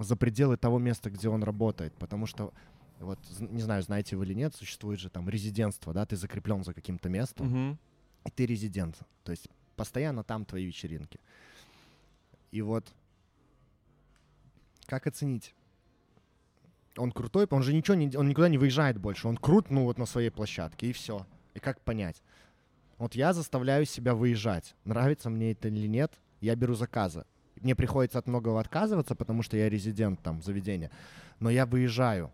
[0.00, 1.94] за пределы того места, где он работает.
[1.94, 2.52] Потому что,
[3.00, 6.72] вот, не знаю, знаете вы или нет, существует же там резидентство, да, ты закреплен за
[6.74, 7.78] каким-то местом, Мгм.
[8.24, 8.98] и ты резидент.
[9.24, 11.18] То есть постоянно там твои вечеринки.
[12.50, 12.92] И вот
[14.86, 15.54] как оценить?
[16.98, 19.26] Он крутой, он же ничего не, он никуда не выезжает больше.
[19.26, 21.26] Он крут, ну вот на своей площадке, и все.
[21.54, 22.22] И как понять?
[22.98, 24.74] Вот я заставляю себя выезжать.
[24.84, 27.24] Нравится мне это или нет, я беру заказы.
[27.60, 30.90] Мне приходится от многого отказываться, потому что я резидент там заведения.
[31.40, 32.32] Но я выезжаю.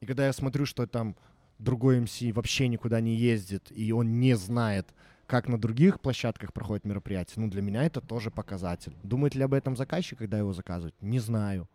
[0.00, 1.16] И когда я смотрю, что там
[1.58, 4.86] другой МС вообще никуда не ездит, и он не знает,
[5.26, 8.94] как на других площадках проходят мероприятия, ну, для меня это тоже показатель.
[9.02, 10.94] Думает ли об этом заказчик, когда его заказывают?
[11.00, 11.68] Не знаю.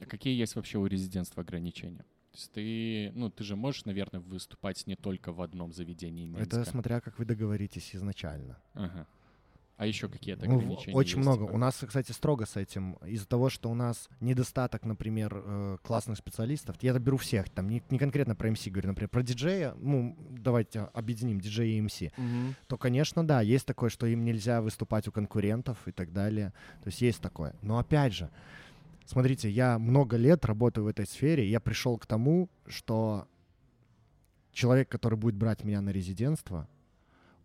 [0.00, 2.04] А какие есть вообще у резидентства ограничения?
[2.30, 6.60] То есть ты, ну, ты же можешь, наверное, выступать не только в одном заведении Минска.
[6.60, 8.58] Это смотря, как вы договоритесь изначально.
[8.74, 9.06] Ага.
[9.78, 11.44] А еще какие-то Ну, ограничения очень есть, много.
[11.46, 11.54] типа?
[11.54, 12.94] У нас, кстати, строго с этим.
[13.06, 16.76] Из-за того, что у нас недостаток, например, э, классных специалистов.
[16.82, 17.48] Я это беру всех.
[17.48, 19.74] Там не, не конкретно про МС говорю, например, про диджея.
[19.78, 22.00] Ну, давайте объединим диджея и МС.
[22.16, 22.56] Мгм.
[22.66, 26.52] то, конечно, да, есть такое, что им нельзя выступать у конкурентов и так далее.
[26.82, 27.54] То есть есть такое.
[27.62, 28.30] Но опять же,
[29.06, 33.28] смотрите, я много лет работаю в этой сфере, и я пришел к тому, что
[34.52, 36.68] человек, который будет брать меня на резидентство,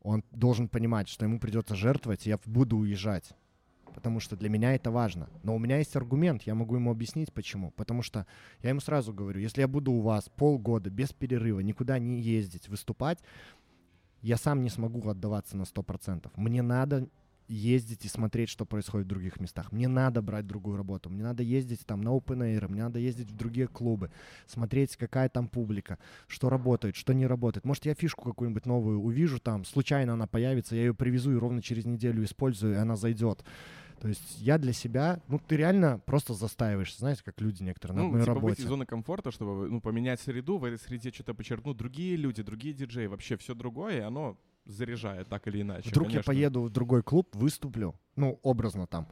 [0.04, 3.32] он должен понимать, что ему придется жертвовать, и я буду уезжать.
[3.96, 5.30] Потому что для меня это важно.
[5.44, 7.72] Но у меня есть аргумент, я могу ему объяснить, почему.
[7.72, 8.26] Потому что
[8.62, 12.68] я ему сразу говорю, если я буду у вас полгода без перерыва, никуда не ездить,
[12.68, 13.20] выступать,
[14.22, 16.32] я сам не смогу отдаваться на 100%.
[16.36, 17.08] Мне надо
[17.48, 19.72] ездить и смотреть, что происходит в других местах.
[19.72, 21.10] Мне надо брать другую работу.
[21.10, 24.12] Мне надо ездить там на open air, мне надо ездить в другие клубы,
[24.48, 27.66] смотреть, какая там публика, что работает, что не работает.
[27.66, 31.62] Может, я фишку какую-нибудь новую увижу там, случайно она появится, я ее привезу и ровно
[31.62, 33.44] через неделю использую, и она зайдет.
[34.00, 38.04] То есть я для себя, ну ты реально просто застаиваешься, знаете, как люди некоторые на
[38.04, 38.48] Ну, моей типа работе.
[38.52, 41.78] выйти из зоны комфорта, чтобы ну, поменять среду, в этой среде что-то подчеркнуть.
[41.78, 45.90] Другие люди, другие диджеи, вообще все другое, и оно заряжает так или иначе.
[45.90, 46.30] Вдруг я конечно.
[46.34, 49.08] поеду в другой клуб, выступлю, ну, образно там.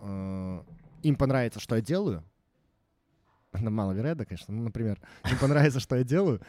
[0.00, 0.62] Э,
[1.02, 2.24] Им понравится, что я делаю.
[3.52, 4.52] Это маловероятно, конечно.
[4.54, 6.40] Ну, например, им понравится, что я делаю.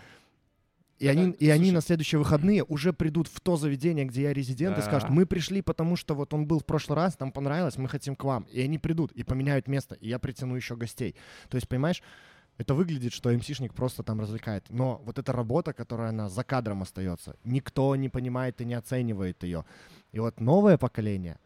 [0.99, 4.33] И Это- они, и они на следующие выходные уже придут в то заведение, где я
[4.33, 5.15] резидент, и скажут, Да.
[5.15, 8.23] мы пришли, потому что вот он был в прошлый раз, нам понравилось, мы хотим к
[8.25, 8.43] вам.
[8.51, 11.15] И они придут и поменяют место, и я притяну еще гостей.
[11.49, 12.03] То есть, понимаешь,
[12.59, 14.65] это выглядит, что МСишник просто там развлекает.
[14.69, 19.41] Но вот эта работа, которая она за кадром остается, никто не понимает и не оценивает
[19.43, 19.63] ее.
[20.11, 21.39] И вот новое поколение,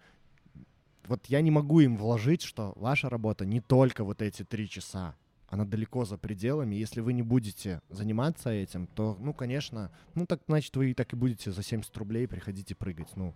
[1.06, 5.16] вот я не могу им вложить, что ваша работа не только вот эти три часа,
[5.50, 6.74] она далеко за пределами.
[6.74, 11.14] Если вы не будете заниматься этим, то, ну, конечно, ну, так, значит, вы и так
[11.14, 13.16] и будете за 70 рублей приходите прыгать.
[13.16, 13.36] Ну,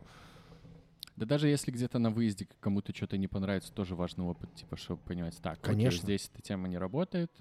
[1.15, 4.99] Да даже если где-то на выезде кому-то что-то не понравится, тоже важный опыт, типа, чтобы
[5.03, 6.01] понимать, так, окей, Конечно.
[6.01, 7.31] здесь эта тема не работает,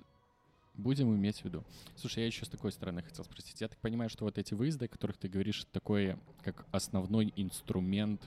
[0.76, 1.64] будем иметь в виду.
[1.96, 3.60] Слушай, я еще с такой стороны хотел спросить.
[3.60, 7.32] Я так понимаю, что вот эти выезды, о которых ты говоришь, это такое, как основной
[7.36, 8.22] инструмент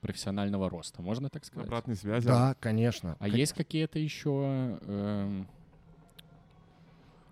[0.00, 1.66] профессионального роста, можно так сказать?
[1.66, 2.26] Обратной связи.
[2.26, 3.16] да, конечно.
[3.18, 5.48] А Как- есть какие-то еще эм,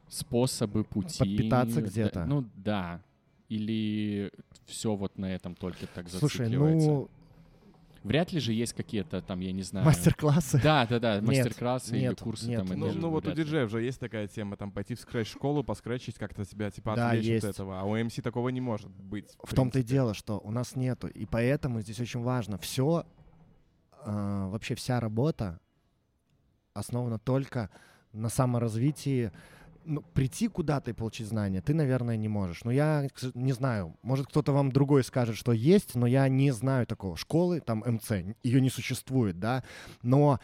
[0.08, 1.18] способы, пути?
[1.18, 2.24] Подпитаться Да, где-то?
[2.26, 3.02] ну да.
[3.48, 4.32] Или
[4.66, 6.88] все вот на этом только так Слушай, зацикливается?
[6.88, 7.10] ну,
[8.06, 9.84] Вряд ли же есть какие-то там, я не знаю...
[9.86, 10.60] мастер-классы.
[10.62, 12.66] Да, да, да, Нет, мастер-классы или нет, курсы нет.
[12.66, 12.78] там.
[12.78, 16.16] Ну, же ну вот у диджея уже есть такая тема, там пойти в скретч-школу, поскретчить
[16.16, 17.44] как-то себя, типа, Да, отвлечь есть.
[17.44, 17.80] от этого.
[17.80, 19.36] А у МС такого не может быть.
[19.42, 21.08] В том-то и дело, что у нас нету.
[21.08, 22.58] И поэтому здесь очень важно.
[22.58, 23.04] Все,
[24.04, 25.60] вообще вся работа
[26.74, 27.70] основана только
[28.12, 29.32] на саморазвитии.
[29.88, 32.64] Ну, прийти куда-то и получить знания ты, наверное, не можешь.
[32.64, 33.96] Но я не знаю.
[34.02, 37.16] Может, кто-то вам другой скажет, что есть, но я не знаю такого.
[37.16, 38.10] Школы, там, МЦ,
[38.42, 39.62] ее не существует, да.
[40.02, 40.40] Но,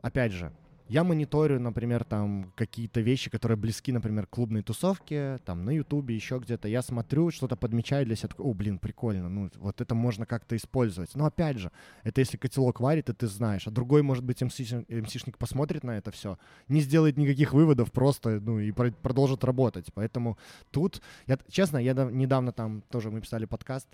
[0.00, 0.52] опять же,
[0.88, 6.38] я мониторю, например, там какие-то вещи, которые близки, например, клубной тусовке, там на Ютубе, еще
[6.38, 6.68] где-то.
[6.68, 11.14] Я смотрю, что-то подмечаю для себя, о, блин, прикольно, ну вот это можно как-то использовать.
[11.14, 11.70] Но опять же,
[12.04, 13.66] это если котелок варит, и ты знаешь.
[13.66, 18.40] А другой, может быть, МС- МСишник посмотрит на это все, не сделает никаких выводов просто,
[18.40, 19.86] ну и про- продолжит работать.
[19.94, 20.38] Поэтому
[20.70, 23.88] тут, я, честно, я дав- недавно там тоже мы писали подкаст,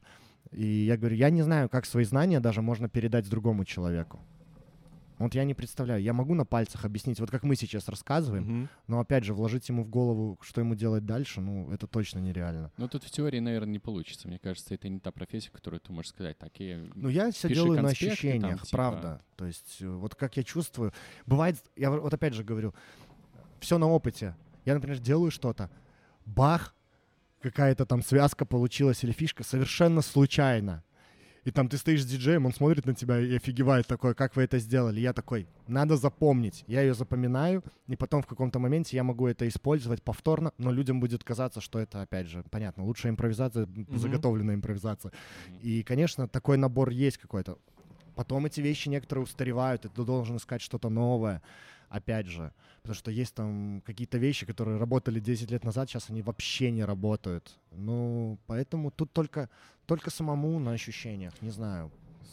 [0.53, 4.21] и я говорю, я не знаю, как свои знания даже можно передать другому человеку.
[5.19, 6.03] Вот я не представляю.
[6.03, 8.69] Я могу на пальцах объяснить, вот как мы сейчас рассказываем, Мгм.
[8.89, 12.73] но опять же, вложить ему в голову, что ему делать дальше, ну, это точно нереально.
[12.77, 14.27] Ну, тут в теории, наверное, не получится.
[14.27, 16.37] Мне кажется, это не та профессия, которую ты можешь сказать.
[16.39, 16.91] Так, и...
[16.97, 18.77] Ну, я все делаю на конспекты там, ощущениях, типа.
[18.77, 19.23] правда.
[19.37, 20.93] То есть, э, вот как я чувствую.
[21.27, 22.75] Бывает, я вот опять же говорю,
[23.61, 24.35] все на опыте.
[24.65, 25.71] Я, например, делаю что-то,
[26.27, 26.75] бах,
[27.41, 30.83] какая-то там связка получилась или фишка совершенно случайно.
[31.45, 34.43] И там ты стоишь с диджеем, он смотрит на тебя и офигевает такой, как вы
[34.43, 35.01] это сделали.
[35.01, 36.65] Я такой, надо запомнить.
[36.67, 41.01] Я ее запоминаю, и потом в каком-то моменте я могу это использовать повторно, но людям
[41.01, 45.13] будет казаться, что это, опять же, понятно, лучшая импровизация, заготовленная импровизация.
[45.47, 45.59] Мгм.
[45.63, 47.59] И, конечно, такой набор есть какой-то.
[48.15, 51.43] Потом эти вещи некоторые устаревают, и ты должен искать что-то новое,
[51.89, 52.53] опять же.
[52.85, 56.85] Потому что есть там какие-то вещи, которые работали 10 лет назад, сейчас они вообще не
[56.85, 57.59] работают.
[57.71, 59.49] Ну, поэтому тут только,
[59.87, 61.91] только самому на ощущениях, не знаю.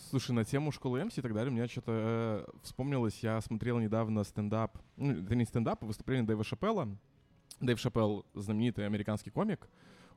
[0.09, 4.25] Слушай, на тему школы МС и так далее, мне что-то э, вспомнилось, я смотрел недавно
[4.25, 6.89] стендап, ну, это не стендап, а выступление Дэйва Шапелла.
[7.61, 9.69] Дэйв Шапелл— знаменитый американский комик,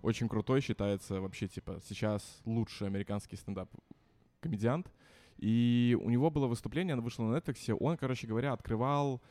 [0.02, 4.90] очень крутой, считается вообще, типа, сейчас лучший американский стендап-комедиант.
[5.38, 9.22] И у него было выступление, оно вышло на Netflix, он, короче говоря, открывал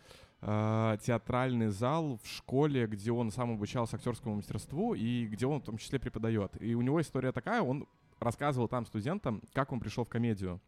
[0.44, 5.64] э, театральный зал в школе, где он сам обучался актерскому мастерству и где он в
[5.64, 6.62] том числе преподает.
[6.62, 7.88] И у него история такая, он
[8.20, 10.62] рассказывал там студентам, как он пришел в комедию.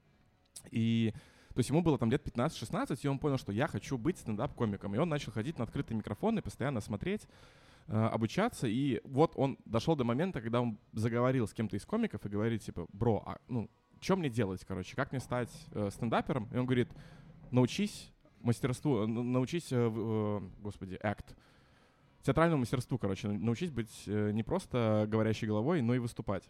[0.71, 1.13] И
[1.53, 4.93] то есть ему было там лет 15-16, и он понял, что я хочу быть стендап-комиком.
[4.93, 7.27] И он начал ходить на открытый микрофон и постоянно смотреть,
[7.87, 8.67] э, обучаться.
[8.67, 12.61] И вот он дошел до момента, когда он заговорил с кем-то из комиков и говорит,
[12.61, 13.69] типа, бро, а, ну,
[14.01, 16.49] что мне делать, короче, как мне стать э, стендапером?
[16.51, 16.89] И он говорит,
[17.51, 18.11] научись
[18.45, 21.35] мастерству, э, научись, э, э, господи, акт,
[22.21, 26.49] театральному мастерству, короче, на- научись быть не просто говорящей головой, но и выступать.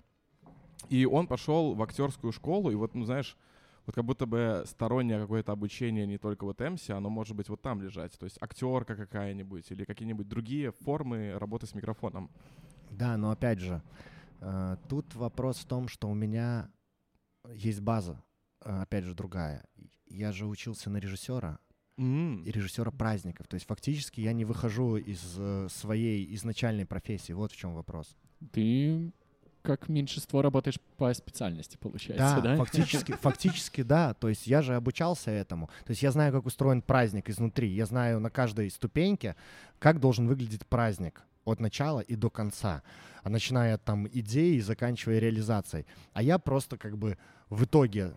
[0.89, 3.38] И он пошел в актерскую школу, и вот, ну, знаешь,
[3.86, 7.62] вот как будто бы стороннее какое-то обучение не только вот МС, оно может быть вот
[7.62, 8.17] там лежать.
[8.17, 12.31] То есть актерка какая-нибудь или какие-нибудь другие формы работы с микрофоном.
[12.89, 13.81] Да, но опять же,
[14.89, 16.71] тут вопрос в том, что у меня
[17.54, 18.23] есть база,
[18.60, 19.65] опять же, другая.
[20.08, 21.60] Я же учился на режиссера,
[21.98, 22.43] М.
[22.43, 23.48] и режиссера праздников.
[23.48, 27.33] То есть фактически я не выхожу из э, своей изначальной профессии.
[27.33, 28.15] Вот в чем вопрос.
[28.52, 29.12] Ты
[29.65, 32.56] как меньшинство работаешь по специальности, получается, да?
[32.56, 34.13] фактически, фактически да.
[34.13, 35.67] То есть я же обучался этому.
[35.85, 37.69] То есть я знаю, как устроен праздник изнутри.
[37.69, 39.35] Я знаю на каждой ступеньке,
[39.79, 42.83] как должен выглядеть праздник от начала и до конца,
[43.23, 45.85] а начиная от там идеи и заканчивая реализацией.
[46.13, 47.17] А я просто как бы
[47.50, 48.13] в итоге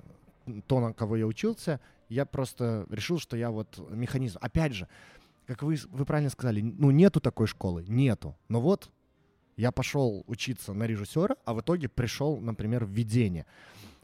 [0.67, 4.39] то, на кого я учился, я просто решил, что я вот механизм.
[4.41, 4.89] Опять же,
[5.47, 8.37] как вы, вы правильно сказали, ну нету такой школы, нету.
[8.49, 8.91] Но вот
[9.57, 13.47] я пошел учиться на режиссера, а в итоге пришел, например, в ведение.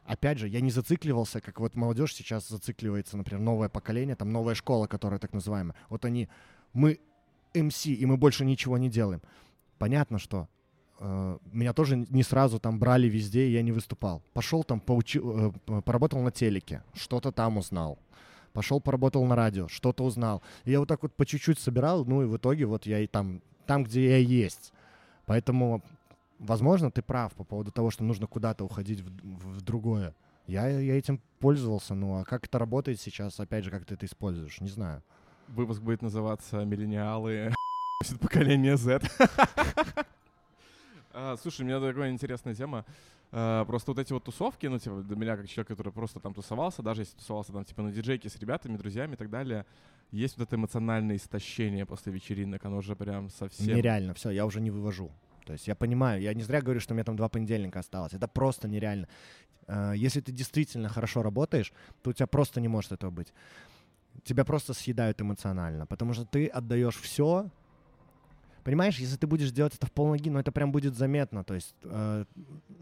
[0.04, 4.54] Опять же, я не зацикливался, как вот молодежь сейчас зацикливается, например, новое поколение, там новая
[4.54, 5.76] школа, которая так называемая.
[5.88, 6.28] Вот они,
[6.72, 7.00] мы
[7.54, 9.22] МС, и мы больше ничего не делаем.
[9.78, 10.48] Понятно, что
[11.00, 14.22] меня тоже не сразу там брали везде, и я не выступал.
[14.32, 15.50] Пошел там, поучи, э,
[15.82, 17.98] поработал на телеке, что-то там узнал.
[18.52, 20.42] Пошел, поработал на радио, что-то узнал.
[20.64, 23.06] И я вот так вот по чуть-чуть собирал, ну и в итоге вот я и
[23.08, 24.72] там, там, где я есть.
[25.26, 25.82] Поэтому,
[26.38, 29.08] возможно, ты прав по поводу того, что нужно куда-то уходить в,
[29.58, 30.14] в другое.
[30.46, 34.06] Я, я этим пользовался, ну а как это работает сейчас, опять же, как ты это
[34.06, 35.02] используешь, не знаю.
[35.48, 37.52] Выпуск будет называться «Миллениалы
[38.20, 39.00] поколение Z».
[41.14, 42.84] А, Слушай, у меня такая интересная тема.
[43.32, 46.34] А, Просто вот эти вот тусовки, ну, типа, для меня, как человек, который просто там
[46.34, 49.64] тусовался, даже если тусовался там, типа, на диджейке с ребятами, друзьями и так далее,
[50.10, 53.76] есть вот это эмоциональное истощение после вечеринок, оно уже прям совсем...
[53.76, 55.10] Нереально, все, я уже не вывожу.
[55.46, 58.12] То есть я понимаю, я не зря говорю, что у меня там два понедельника осталось.
[58.14, 59.08] Это просто нереально.
[59.66, 63.32] Э, Если ты действительно хорошо работаешь, то у тебя просто не может этого быть.
[64.22, 67.50] Тебя просто съедают эмоционально, потому что ты отдаешь все.
[68.64, 71.44] Понимаешь, если ты будешь делать это в полноги, ну это прям будет заметно.
[71.44, 72.24] То есть, э,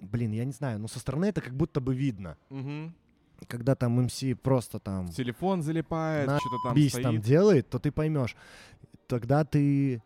[0.01, 2.39] блин, я не знаю, но со стороны это как будто бы видно.
[2.51, 2.95] Мгм.
[3.49, 7.03] Когда там МС просто там В телефон залипает, На что-то там бис стоит.
[7.03, 8.37] там делает, то ты поймешь.
[9.09, 10.01] Тогда ты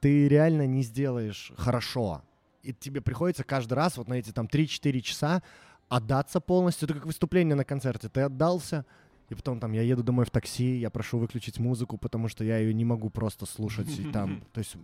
[0.00, 2.22] ты реально не сделаешь хорошо.
[2.62, 5.42] И тебе приходится каждый раз вот на эти там 3-4 часа
[5.88, 6.86] отдаться полностью.
[6.86, 8.08] Это как выступление на концерте.
[8.08, 8.84] Ты отдался,
[9.32, 12.58] и потом там я еду домой в такси, я прошу выключить музыку, потому что я
[12.58, 13.88] ее не могу просто слушать.
[13.98, 14.76] И там, то есть,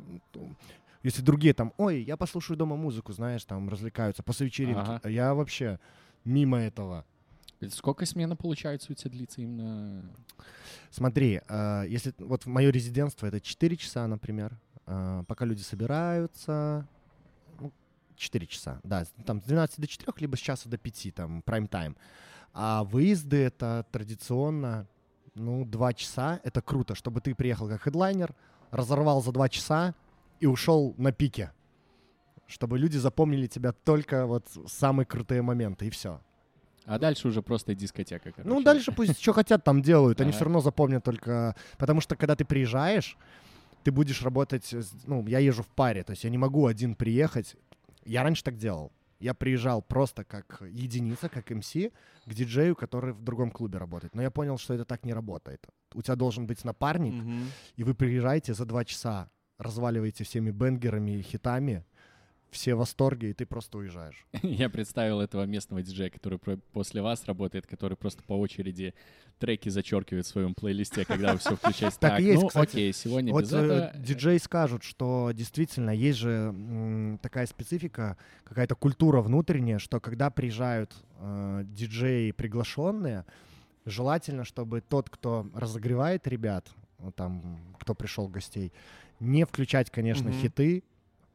[1.03, 4.81] если другие там, ой, я послушаю дома музыку, знаешь, там развлекаются после вечеринки.
[4.81, 5.09] Ага.
[5.09, 5.79] Я вообще
[6.25, 7.05] мимо этого.
[7.69, 10.03] Сколько смена получается у тебя длится именно?
[10.91, 16.89] Смотри, э, если вот мое резидентство это 4 часа, например, э, пока люди собираются,
[17.61, 17.71] ну,
[18.17, 21.97] 4 часа, да, там с 12 до 4, либо с часа до 5, там, прайм-тайм.
[22.53, 24.87] А выезды это традиционно,
[25.35, 28.35] ну, 2 часа, это круто, чтобы ты приехал как хедлайнер,
[28.71, 29.95] разорвал за 2 часа
[30.41, 31.53] и ушел на пике.
[32.47, 36.21] Чтобы люди запомнили тебя только вот самые крутые моменты, и все.
[36.89, 38.49] А дальше уже просто дискотека, короче.
[38.49, 40.21] Ну, дальше пусть что хотят там делают.
[40.23, 41.55] Они все равно запомнят только...
[41.77, 43.19] Потому что, когда ты приезжаешь,
[43.85, 44.75] ты будешь работать...
[45.05, 47.57] Ну, я езжу в паре, то есть я не могу один приехать.
[48.07, 48.91] Я раньше так делал.
[49.21, 51.73] Я приезжал просто как единица, как МС,
[52.25, 54.15] к диджею, который в другом клубе работает.
[54.15, 55.67] Но я понял, что это так не работает.
[55.95, 57.47] У тебя должен быть напарник, Мгм.
[57.77, 61.85] и вы приезжаете за два часа, разваливаете всеми бенгерами и хитами,
[62.51, 64.27] все в восторге, и ты просто уезжаешь.
[64.43, 68.95] Я представил этого местного диджея, который после вас работает, который просто по очереди
[69.39, 71.97] треки зачеркивает в своем плейлисте, когда вы все включаете.
[72.01, 72.71] Так есть, ну кстати.
[72.71, 73.93] окей, сегодня без э, этого.
[73.99, 81.63] диджеи скажут, что действительно есть же такая специфика, какая-то культура внутренняя, что когда приезжают э,
[81.65, 83.25] диджеи приглашенные,
[83.85, 86.69] желательно, чтобы тот, кто разогревает ребят,
[87.17, 88.73] там, кто пришел гостей,
[89.21, 90.85] не включать, конечно, хиты,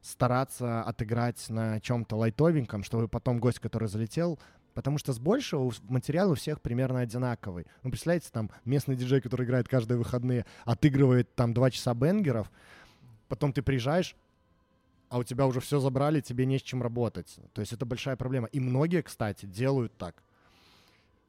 [0.04, 4.38] стараться отыграть на чем-то лайтовеньком, чтобы потом гость, который залетел,
[4.74, 7.66] потому что с большего материал у всех примерно одинаковый.
[7.82, 12.52] Ну, представляете, там местный диджей, который играет каждые выходные, отыгрывает там два часа бенгеров,
[13.28, 14.14] потом ты приезжаешь,
[15.08, 17.38] а у тебя уже все забрали, тебе не с чем работать.
[17.54, 18.48] То есть это большая проблема.
[18.48, 20.22] И многие, кстати, делают так.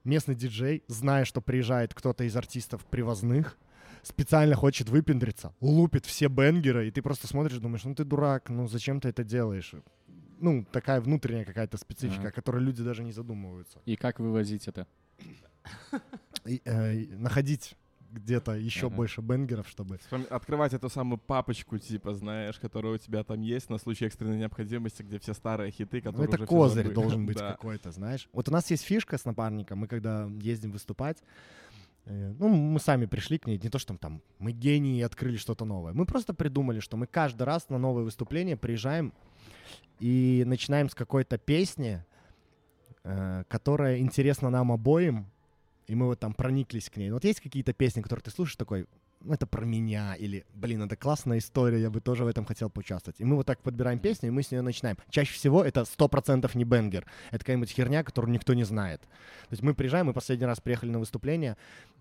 [0.03, 3.57] Местный диджей, зная, что приезжает кто-то из артистов привозных,
[4.05, 8.67] специально хочет выпендриться, лупит все бенгеры, и ты просто смотришь, думаешь, ну ты дурак, ну
[8.67, 9.73] зачем ты это делаешь?
[10.39, 12.29] Ну, такая внутренняя какая-то специфика, Ага.
[12.29, 13.79] о которой люди даже не задумываются.
[13.85, 14.85] И как вывозить это?
[16.45, 17.75] И, э, находить
[18.11, 18.95] где-то еще Ага.
[18.95, 19.99] больше бенгеров, чтобы...
[20.29, 25.03] Открывать эту самую папочку, типа, знаешь, которая у тебя там есть на случай экстренной необходимости,
[25.03, 27.51] где все старые хиты, Ну, которые это уже козырь должен быть Да.
[27.53, 28.29] какой-то, знаешь.
[28.31, 31.17] Вот у нас есть фишка с напарником, мы когда ездим выступать,
[32.05, 35.65] ну, мы сами пришли к ней, не то, что там мы гении и открыли что-то
[35.65, 35.93] новое.
[35.93, 39.13] Мы просто придумали, что мы каждый раз на новое выступление приезжаем
[39.99, 42.03] и начинаем с какой-то песни,
[43.03, 45.31] э, которая интересна нам обоим,
[45.87, 47.11] и мы вот там прониклись к ней.
[47.11, 48.87] Вот есть какие-то песни, которые ты слушаешь такой,
[49.29, 53.19] это про меня, или, блин, это классная история, я бы тоже в этом хотел поучаствовать.
[53.19, 54.97] И мы вот так подбираем песню, и мы с нее начинаем.
[55.09, 59.01] Чаще всего это 100% не бенгер, это какая-нибудь херня, которую никто не знает.
[59.01, 61.57] То есть мы приезжаем, мы последний раз приехали на выступление,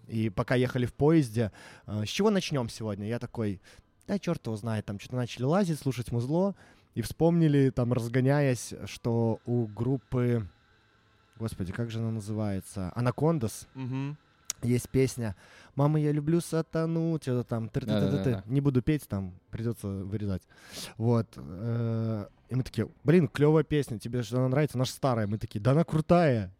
[0.08, 1.52] и пока ехали в поезде,
[1.86, 3.06] э, с чего начнем сегодня?
[3.06, 3.60] Я такой,
[4.06, 6.54] да черт его знает, там что-то начали лазить, слушать музло,
[6.94, 10.46] и вспомнили, там, разгоняясь, что у группы,
[11.38, 14.16] господи, как же она называется, Анакондас, Мгм.
[14.64, 15.36] Есть песня
[15.74, 18.42] «Мама, я люблю сатану», что-то там, ты Да-да-да-да.
[18.46, 20.42] не буду петь, там придется вырезать.
[20.96, 21.26] Вот.
[21.36, 24.78] э, И мы такие, блин, клевая песня, тебе что она нравится?
[24.78, 25.26] Наша старая.
[25.26, 26.52] Мы такие, да она крутая.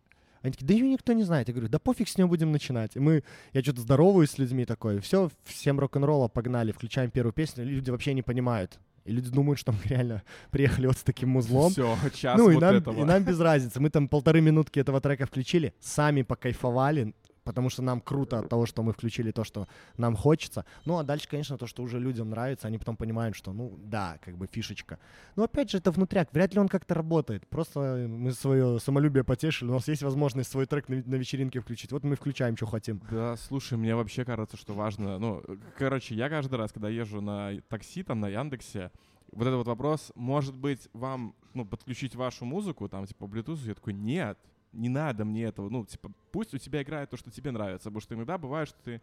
[0.43, 1.49] Они такие, да ее никто не знает.
[1.49, 2.97] Я говорю, да пофиг с нее будем начинать.
[2.97, 7.65] И мы, я что-то здороваюсь с людьми такой, все, всем рок-н-ролла погнали, включаем первую песню,
[7.65, 8.79] люди вообще не понимают.
[9.05, 11.71] И люди думают, что мы реально приехали вот с таким музлом.
[11.73, 13.01] Все, час Ну, и вот нам, этого.
[13.01, 13.79] и нам без разницы.
[13.81, 17.15] Мы там полторы минутки этого трека включили, сами покайфовали,
[17.45, 20.65] потому что нам круто от того, что мы включили то, что нам хочется.
[20.85, 24.19] Ну, а дальше, конечно, то, что уже людям нравится, они потом понимают, что, ну, да,
[24.25, 24.99] как бы фишечка.
[25.37, 27.47] Но опять же, это внутряк, вряд ли он как-то работает.
[27.49, 31.93] Просто мы свое самолюбие потешили, у нас есть возможность свой трек на, на вечеринке включить.
[31.93, 33.01] Вот мы включаем, что хотим.
[33.11, 35.19] Да, слушай, мне вообще кажется, что важно.
[35.19, 35.43] Ну,
[35.79, 38.91] короче, я каждый раз, когда езжу на такси, там, на Яндексе,
[39.33, 43.75] вот этот вот вопрос, может быть, вам, ну, подключить вашу музыку, там, типа, Bluetooth, я
[43.75, 44.39] такой, нет,
[44.75, 48.01] не надо мне этого, ну, типа, пусть у тебя играет то, что тебе нравится, потому
[48.01, 49.01] что иногда бывает, что ты,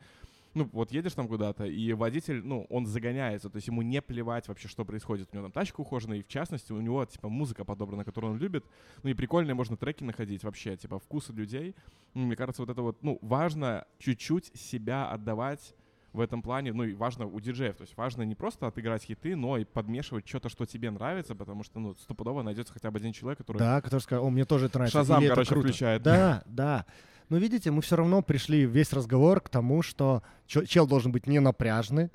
[0.53, 4.47] ну, вот едешь там куда-то, и водитель, ну, он загоняется, то есть ему не плевать
[4.47, 5.29] вообще, что происходит.
[5.31, 8.39] У него там тачка ухоженная, и в частности, у него, типа, музыка подобрана, которую он
[8.39, 8.65] любит,
[9.03, 11.75] ну, и прикольные можно треки находить вообще, типа, вкусы людей.
[12.13, 15.73] Ну, Мне кажется, вот это вот, ну, важно чуть-чуть себя отдавать
[16.13, 19.35] в этом плане, ну и важно у диджеев, то есть важно не просто отыграть хиты,
[19.35, 23.13] но и подмешивать что-то, что тебе нравится, потому что, ну, стопудово найдется хотя бы один
[23.13, 24.99] человек, который Да, который сказал, о, мне тоже это нравится.
[24.99, 25.67] Шазам, короче, круто».
[25.67, 26.03] включает.
[26.03, 26.85] Да, да.
[27.29, 31.39] Но видите, мы все равно пришли весь разговор к тому, что чел должен быть не
[31.39, 32.09] напряжный,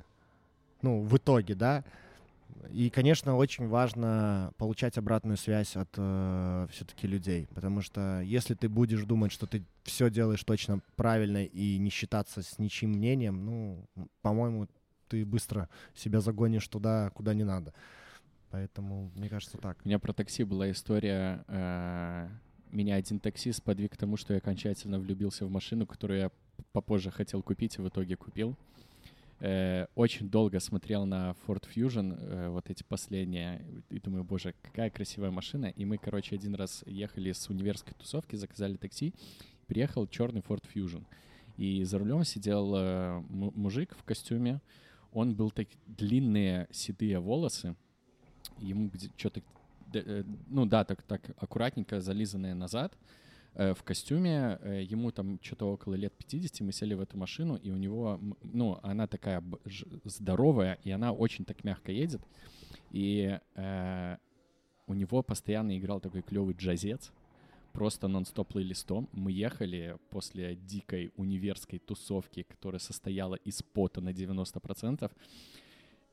[0.83, 1.83] ну, в итоге, да.
[2.71, 5.91] И, конечно, очень важно получать обратную связь от
[6.71, 11.77] все-таки людей, потому что если ты будешь думать, что ты все делаешь точно правильно и
[11.77, 13.85] не считаться с ничьим мнением, ну,
[14.21, 14.67] по-моему,
[15.07, 17.73] ты быстро себя загонишь туда, куда не надо.
[18.49, 19.77] Поэтому, мне кажется, так.
[19.83, 21.43] У меня про такси была история.
[21.47, 22.29] э,
[22.71, 26.31] Меня один таксист подвиг к тому, что я окончательно влюбился в машину, которую я
[26.71, 28.57] попозже хотел купить и в итоге купил.
[29.39, 34.89] Э, Очень долго смотрел на Ford Fusion, э, вот эти последние, и думаю, боже, какая
[34.89, 35.67] красивая машина.
[35.67, 39.13] И мы, короче, один раз ехали с универской тусовки, заказали такси,
[39.67, 41.03] приехал черный Ford Fusion.
[41.57, 44.59] И за рулем сидел э, му- мужик в костюме.
[45.11, 47.75] Он был так длинные седые волосы,
[48.59, 49.41] ему что-то,
[50.49, 52.97] ну да, так, так аккуратненько зализанные назад э,
[53.57, 54.59] в костюме.
[54.61, 58.19] Э, ему там что-то около лет 50, мы сели в эту машину, и у него,
[58.43, 59.43] ну, она такая
[60.05, 62.21] здоровая, и она очень так мягко едет.
[62.91, 64.17] И э,
[64.85, 67.11] у него постоянно играл такой клевый джазец,
[67.73, 69.09] просто нон-стоп плейлистом.
[69.11, 75.11] Мы ехали после дикой универской тусовки, которая состояла из пота на 90%.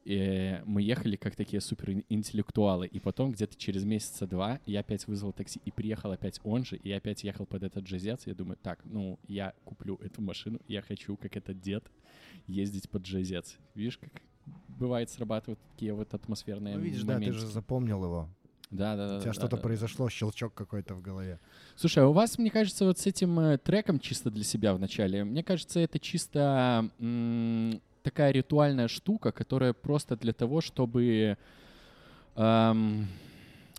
[0.04, 2.86] И мы ехали как такие супер ин- интеллектуалы.
[2.86, 6.76] И потом где-то через месяца два я опять вызвал такси и приехал опять он же.
[6.76, 8.26] И я опять ехал под этот джазец.
[8.26, 10.60] Я думаю, так, ну, я куплю эту машину.
[10.68, 11.84] Я хочу, как этот дед,
[12.46, 13.56] ездить под джазец.
[13.74, 14.10] Видишь, как
[14.68, 17.40] бывает срабатывают такие вот атмосферные Ну, видишь, да, ты моментики.
[17.40, 18.28] же запомнил его.
[18.70, 19.16] Да, да, да.
[19.16, 19.62] У тебя да, что-то да.
[19.62, 21.38] произошло, щелчок какой-то в голове.
[21.76, 24.80] Слушай, а у вас, мне кажется, вот с этим э, треком чисто для себя в
[24.80, 26.90] начале, мне кажется, это чисто
[28.04, 31.36] такая ритуальная штука, которая просто для того, чтобы
[32.36, 33.08] эм,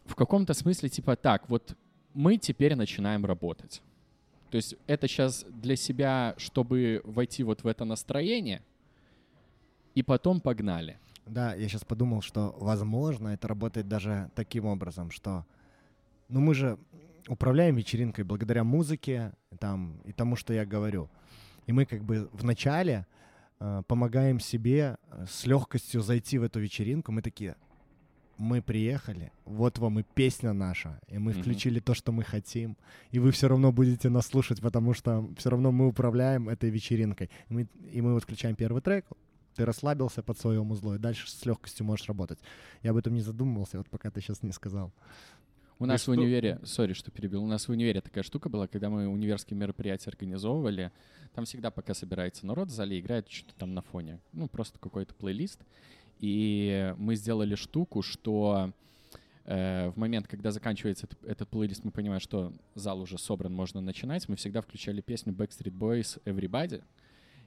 [0.06, 1.78] в каком-то смысле типа так, вот
[2.14, 3.82] мы теперь начинаем работать.
[4.50, 8.62] То есть это сейчас для себя, чтобы войти вот в это настроение,
[9.94, 10.98] и потом погнали.
[11.26, 15.46] Да, я сейчас подумал, что, возможно, это работает даже таким образом, что,
[16.30, 16.78] ну, мы же
[17.28, 21.10] управляем вечеринкой благодаря музыке там, и тому, что я говорю.
[21.68, 23.06] И мы как бы в начале
[23.88, 27.12] помогаем себе э, с легкостью зайти в эту вечеринку.
[27.12, 27.56] Мы такие,
[28.38, 31.42] мы приехали, вот вам и песня наша, и мы Мгм.
[31.42, 32.76] включили то, что мы хотим,
[33.12, 37.30] и вы все равно будете нас слушать, потому что все равно мы управляем этой вечеринкой.
[37.50, 39.06] И мы, и мы вот включаем первый трек,
[39.56, 42.40] ты расслабился под свое музло, и дальше с легкостью можешь работать.
[42.84, 44.92] Я об этом не задумывался, вот пока ты сейчас не сказал.
[45.80, 48.68] У нас в что- универе, сори, что перебил, у нас в универе такая штука была,
[48.68, 50.92] когда мы универские мероприятия организовывали,
[51.34, 55.14] там всегда, пока собирается народ в зале, играет что-то там на фоне, ну, просто какой-то
[55.16, 55.60] плейлист,
[56.20, 58.72] и мы сделали штуку, что
[59.44, 63.82] э, в момент, когда заканчивается этот, этот плейлист, мы понимаем, что зал уже собран, можно
[63.82, 66.82] начинать, мы всегда включали песню Backstreet Boys «Everybody»,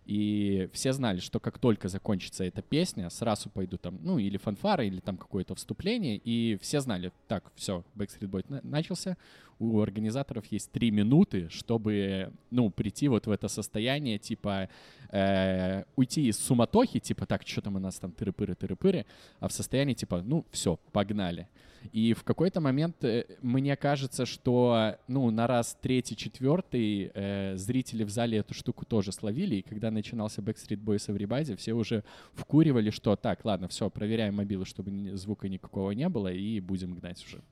[0.08, 4.86] и все знали, что как только закончится эта песня, сразу пойдут там, ну, или фанфары,
[4.86, 9.18] или там какое-то вступление, и все знали, так, все, Backstreet Boys на- начался,
[9.58, 14.68] у организаторов есть три минуты, чтобы, ну, прийти вот в это состояние, типа,
[15.10, 19.04] э, уйти из суматохи, типа, так, что там у нас там тыры-пыры, тыры-пыры,
[19.40, 21.48] а в состоянии, типа, ну, все, погнали.
[21.92, 28.04] И в какой-то момент э, мне кажется, что, ну, на раз третий, четвертый э, зрители
[28.04, 32.04] в зале эту штуку тоже словили, и когда начинался Backstreet Boys Everybody, все уже
[32.34, 37.24] вкуривали, что так, ладно, все, проверяем мобилы, чтобы звука никакого не было, и будем гнать
[37.24, 37.42] уже.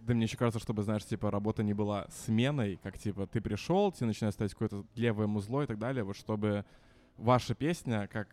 [0.00, 3.92] Да мне еще кажется, чтобы, знаешь, типа, работа не была сменой, как, типа, ты пришел,
[3.92, 6.64] тебе начинает ставить какое-то левое музло и так далее, вот чтобы
[7.16, 8.28] ваша песня как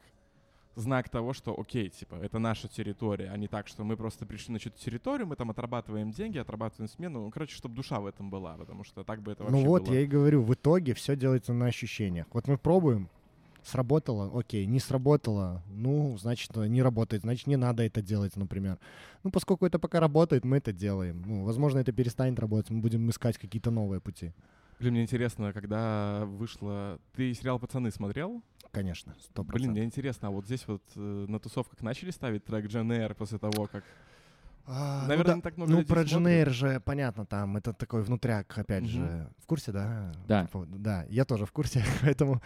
[0.75, 4.53] знак того, что, окей, типа, это наша территория, а не так, что мы просто пришли
[4.53, 8.29] на чью-то территорию, мы там отрабатываем деньги, отрабатываем смену, ну, короче, чтобы душа в этом
[8.29, 9.93] была, потому что так бы это вообще Ну вот, было.
[9.93, 12.27] я и говорю, в итоге все делается на ощущениях.
[12.31, 13.09] Вот мы пробуем,
[13.67, 18.77] сработало, окей, не сработало, ну, значит, не работает, значит, не надо это делать, например.
[19.23, 21.21] Ну, поскольку это пока работает, мы это делаем.
[21.25, 24.33] Ну, возможно, это перестанет работать, мы будем искать какие-то новые пути.
[24.79, 26.99] Блин, мне интересно, когда вышло...
[27.15, 28.43] Ты сериал «Пацаны» смотрел?
[28.71, 29.71] Конечно, сто Блин, процентов.
[29.77, 33.39] мне интересно, а вот здесь вот э, на тусовках начали ставить трек Джен Эйр после
[33.39, 33.83] того, как...
[34.69, 36.03] А, ну Наверное, да, не так много Ну, про.
[36.03, 38.91] Дженейр же понятно, там это такой внутряк, опять Мгм.
[38.91, 39.29] же.
[39.39, 40.11] В курсе, да?
[40.27, 40.47] Да.
[40.67, 42.41] Да, я тоже в курсе, поэтому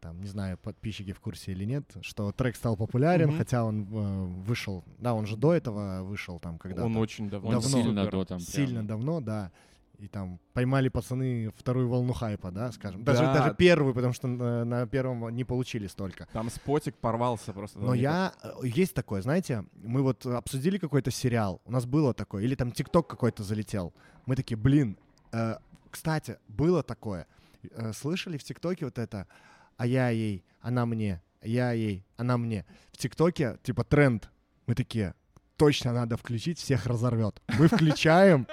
[0.00, 3.38] там, не знаю, подписчики в курсе или нет, что трек стал популярен, Мгм.
[3.38, 6.86] хотя он э, вышел, да, он же до этого вышел там когда-то.
[6.86, 7.48] Он очень давно.
[7.48, 7.68] Он Давно.
[7.82, 8.40] сильно до там.
[8.40, 8.86] Сильно прям.
[8.86, 9.52] давно, да.
[9.98, 13.04] И там поймали пацаны вторую волну хайпа, да, скажем.
[13.04, 13.32] Даже, Да.
[13.34, 16.26] даже первую, потому что на, на первом не получили столько.
[16.32, 17.78] Там спотик порвался просто.
[17.78, 18.32] Но я...
[18.42, 22.72] э, Есть такое, знаете, мы вот обсудили какой-то сериал, у нас было такое, или там
[22.72, 23.94] ТикТок какой-то залетел.
[24.26, 24.98] Мы такие, блин,
[25.32, 25.56] э,
[25.90, 27.26] кстати, было такое.
[27.70, 29.28] Э, слышали в ТикТоке вот это
[29.76, 32.64] «А я ей, она мне, я ей, она мне».
[32.92, 34.30] В ТикТоке, типа, тренд.
[34.66, 35.14] Мы такие,
[35.56, 37.42] точно надо включить, всех разорвет.
[37.58, 38.46] Мы включаем,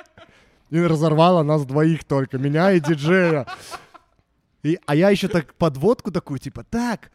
[0.70, 3.46] и разорвало нас двоих только, меня и диджея.
[4.64, 7.12] И, а я еще так подводку такую, типа, так,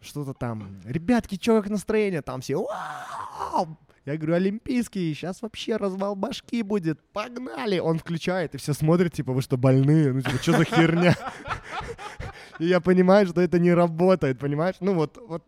[0.00, 2.22] что-то там, ребятки, чё как настроение?
[2.22, 7.78] Там все, «Вау!» Я говорю, олимпийский, сейчас вообще развал башки будет, погнали!
[7.78, 10.12] Он включает, и все смотрят, типа, вы что, больные?
[10.12, 11.16] Ну, типа, что за херня?
[12.62, 14.76] И я понимаю, что это не работает, понимаешь?
[14.80, 15.42] Ну, вот, вот,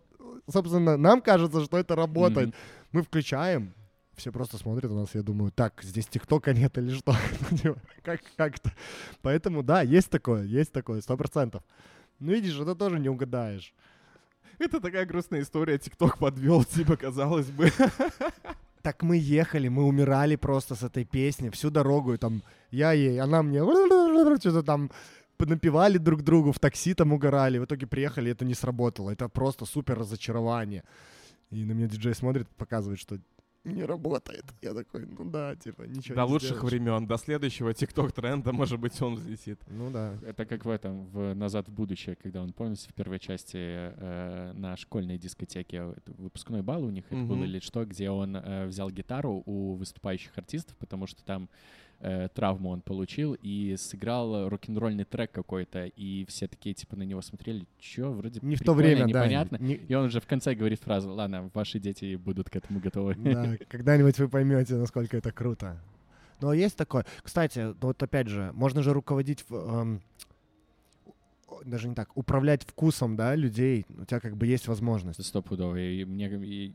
[0.50, 2.48] собственно, нам кажется, что это работает.
[2.48, 2.56] Мгм.
[2.90, 3.72] Мы включаем,
[4.16, 7.14] все просто смотрят на нас, я думаю, так, здесь ТикТока нет или что?
[7.50, 8.72] Ну, типа, как, как-то.
[9.22, 11.62] Поэтому, да, есть такое, есть такое, сто процентов.
[12.18, 13.72] Ну, видишь, это тоже не угадаешь.
[14.58, 15.78] Это такая грустная история.
[15.78, 17.70] ТикТок подвел, типа, казалось бы.
[18.82, 22.42] Так мы ехали, мы умирали просто с этой песни всю дорогу, и там
[22.72, 23.60] я ей, она мне
[24.40, 24.90] что-то там
[25.38, 29.66] напевали друг другу, в такси там угорали, в итоге приехали, это не сработало, это просто
[29.66, 30.84] супер разочарование.
[31.50, 33.18] И на меня диджей смотрит, показывает, что
[33.64, 34.44] не работает.
[34.60, 36.72] Я такой, ну да, типа, ничего До не лучших сделаешь.
[36.72, 39.58] времен, до следующего ТикТок тренда, может быть, он взлетит.
[39.68, 40.18] Ну да.
[40.26, 44.52] Это как в этом, в «Назад в будущее», когда он, помните, в первой части э,
[44.54, 48.66] на школьной дискотеке, это выпускной бал у них это был или что, где он э,
[48.66, 51.48] взял гитару у выступающих артистов, потому что там
[52.00, 57.22] э, травму он получил, и сыграл рок-н-ролльный трек какой-то, и все такие, типа, на него
[57.22, 59.06] смотрели, чё, вроде Не в то время, да.
[59.06, 59.56] непонятно.
[59.60, 63.14] не- И он уже в конце говорит фразу, ладно, ваши дети будут к этому готовы.
[63.16, 65.80] Да, когда-нибудь вы поймете, насколько это круто.
[66.40, 67.06] Но есть такое.
[67.22, 70.02] Кстати, вот опять же, можно же руководить, эм,
[71.64, 73.86] даже не так, управлять вкусом, да, людей.
[73.98, 75.24] У тебя как бы есть возможность.
[75.24, 75.76] Стопудово.
[75.76, 76.74] И мне, и-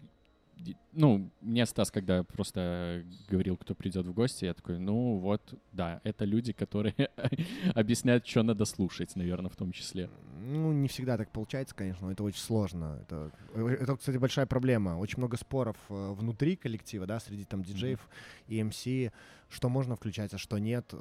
[0.93, 6.01] ну, мне Стас, когда просто говорил, кто придет в гости, я такой, ну вот, да,
[6.03, 7.09] это люди, которые
[7.75, 10.09] объясняют, что надо слушать, наверное, в том числе.
[10.41, 12.99] Ну, не всегда так получается, конечно, но это очень сложно.
[13.01, 14.97] Это, э, это, кстати, большая проблема.
[14.97, 17.99] Очень много споров э, внутри коллектива, да, среди там диджеев
[18.47, 18.85] и МС,
[19.49, 20.93] что можно включать, а что нет.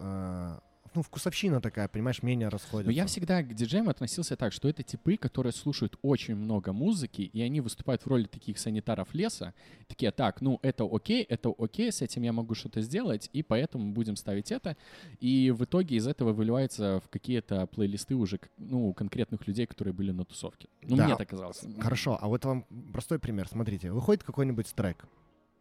[0.98, 2.86] Ну, вкусовщина такая, понимаешь, мнения расходятся.
[2.88, 7.22] Но я всегда к диджеям относился так, что это типы, которые слушают очень много музыки,
[7.22, 9.54] и они выступают в роли таких санитаров леса.
[9.86, 13.92] Такие, так, ну это окей, это окей, с этим я могу что-то сделать, и поэтому
[13.92, 14.76] будем ставить это.
[15.20, 20.10] И в итоге из этого выливается в какие-то плейлисты уже ну, конкретных людей, которые были
[20.10, 20.66] на тусовке.
[20.82, 21.04] Ну, Да.
[21.06, 21.62] мне так казалось.
[21.78, 23.46] Хорошо, а вот вам простой пример.
[23.46, 25.06] Смотрите, выходит какой-нибудь трек,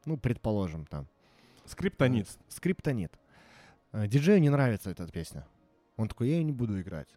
[0.06, 1.06] ну, предположим, там,
[1.66, 2.28] Скриптонит.
[2.48, 3.12] скриптонит.
[3.92, 5.46] Э, Диджею не нравится эта песня.
[5.96, 7.08] Он такой, я ее не буду играть.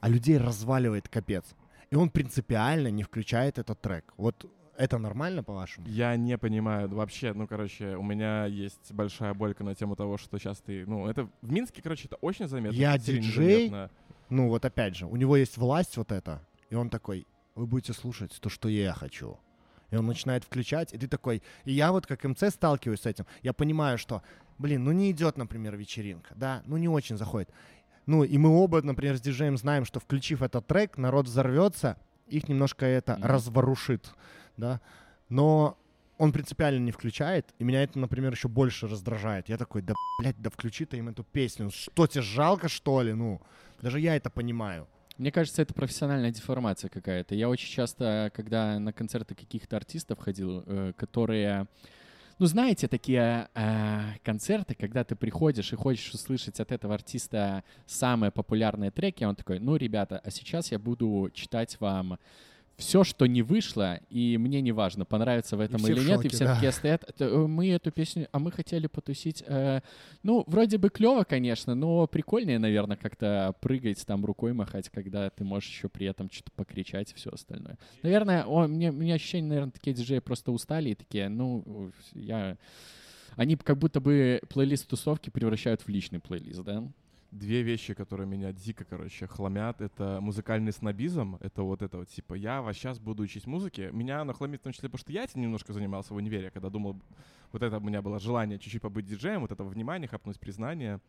[0.00, 1.54] А людей разваливает капец.
[1.90, 4.12] И он принципиально не включает этот трек.
[4.16, 5.86] Вот Это нормально, по-вашему?
[5.86, 10.36] Я не понимаю вообще, ну, короче, у меня есть большая болька на тему того, что
[10.38, 12.76] сейчас ты, ну, это в Минске, короче, это очень заметно.
[12.76, 13.68] Я диджей.
[13.68, 13.90] незаметно.
[14.30, 17.92] Ну, вот опять же, у него есть власть вот эта, и он такой, вы будете
[17.92, 19.38] слушать то, что я хочу.
[19.90, 21.42] И он начинает включать, и ты такой...
[21.64, 23.26] И я вот как МЦ сталкиваюсь с этим.
[23.42, 24.22] Я понимаю, что,
[24.58, 27.50] блин, ну не идет, например, вечеринка, да, ну не очень заходит.
[28.06, 31.96] Ну, и мы оба, например, с диджеем знаем, что включив этот трек, народ взорвется,
[32.28, 33.24] их немножко это Мгм.
[33.24, 34.12] разворушит,
[34.56, 34.80] да.
[35.28, 35.78] Но
[36.18, 39.48] он принципиально не включает, и меня это, например, еще больше раздражает.
[39.48, 41.70] Я такой, да, блядь, да включи ты им эту песню.
[41.70, 43.14] Что тебе жалко, что ли?
[43.14, 43.40] Ну,
[43.80, 44.86] даже я это понимаю.
[45.16, 47.36] Мне кажется, это профессиональная деформация какая-то.
[47.36, 51.68] Я очень часто, когда на концерты каких-то артистов ходил, э, которые...
[52.40, 58.32] Ну, знаете, такие э, концерты, когда ты приходишь и хочешь услышать от этого артиста самые
[58.32, 62.18] популярные треки, он такой, ну, ребята, а сейчас я буду читать вам
[62.76, 66.28] все, что не вышло, и мне не важно, понравится в этом или нет, и шоке,
[66.30, 66.54] все да.
[66.54, 67.04] такие стоят.
[67.08, 69.44] «Это, э, Мы эту песню, а мы хотели потусить.
[69.46, 69.80] э,
[70.22, 75.44] ну, вроде бы клево, конечно, но прикольнее, наверное, как-то прыгать, там рукой махать, когда ты
[75.44, 77.78] можешь еще при этом что-то покричать и все остальное.
[78.02, 82.56] Наверное, о, мне, у меня ощущение, наверное, такие диджеи просто устали и такие, ну, я...
[83.36, 86.84] Они как будто бы плейлист тусовки превращают в личный плейлист, да?
[87.34, 92.34] Две вещи, которые меня дико, короче, хламят, это музыкальный снобизм, это вот это вот, типа,
[92.34, 93.90] я вот сейчас буду учить музыке.
[93.90, 96.70] Меня оно хламит в том числе, потому что я этим немножко занимался в универе, когда
[96.70, 97.02] думал,
[97.50, 101.00] вот это у меня было желание чуть-чуть побыть диджеем, вот это внимание, хапнуть признание.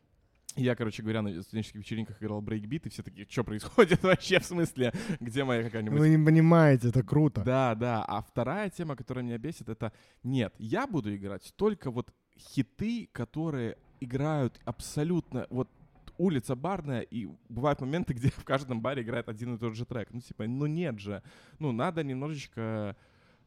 [0.56, 4.46] Я, короче говоря, на студенческих вечеринках играл breakbeat, и все такие, что происходит вообще, в
[4.46, 7.44] смысле, где моя какая-нибудь Вы не понимаете, это круто.
[7.44, 8.04] да, да.
[8.04, 13.78] А вторая тема, которая меня бесит, это нет, я буду играть только вот хиты, которые
[14.00, 15.70] играют абсолютно вот
[16.18, 20.10] улица барная, и бывают моменты, где в каждом баре играет один и тот же трек.
[20.12, 21.22] Ну, типа, ну нет же.
[21.60, 22.96] Ну, надо немножечко,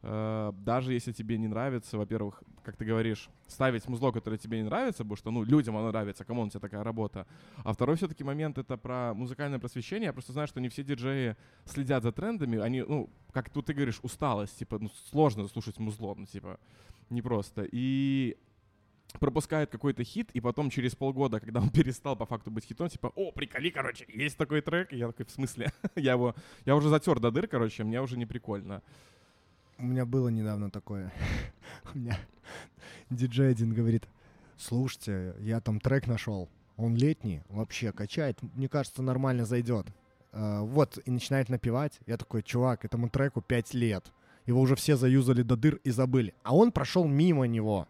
[0.01, 4.63] э, даже если тебе не нравится, во-первых, как ты говоришь, ставить музло, которое тебе не
[4.63, 7.25] нравится, потому что, ну, людям оно нравится, кому у тебя такая работа.
[7.63, 10.07] А второй все-таки момент— это про музыкальное просвещение.
[10.07, 12.59] Я просто знаю, что не все диджеи следят за трендами.
[12.59, 16.59] Они, ну, как тут ты говоришь, усталость, типа, ну, сложно слушать музло, ну, типа,
[17.09, 17.65] непросто.
[17.71, 18.37] И
[19.19, 23.11] пропускает какой-то хит, и потом через полгода, когда он перестал по факту быть хитом, типа,
[23.15, 25.71] о, приколи, короче, есть такой трек, и я такой, в смысле?
[25.95, 26.35] я его,
[26.65, 28.81] я уже затер до дыр, короче, мне уже не прикольно.
[29.77, 31.11] У меня было недавно такое.
[31.93, 32.19] У меня
[33.09, 34.07] диджей один говорит,
[34.57, 39.87] слушайте, я там трек нашел, он летний, вообще качает, мне кажется, нормально зайдет.
[40.31, 41.99] А, Вот, и начинает напевать.
[42.05, 44.11] Я такой, чувак, этому треку 5 лет.
[44.45, 46.33] Его уже все заюзали до дыр и забыли.
[46.43, 47.87] А он прошел мимо него.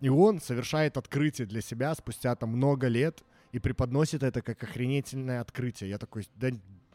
[0.00, 3.22] И он совершает открытие для себя спустя там много лет
[3.52, 5.90] и преподносит это как охренительное открытие.
[5.90, 6.48] Я такой, да,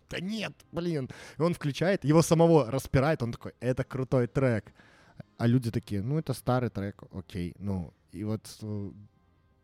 [0.09, 1.09] да нет, блин.
[1.37, 4.73] И он включает, его самого распирает, он такой, это крутой трек.
[5.37, 7.53] А люди такие, ну это старый трек, окей.
[7.57, 8.91] Ну, и вот э,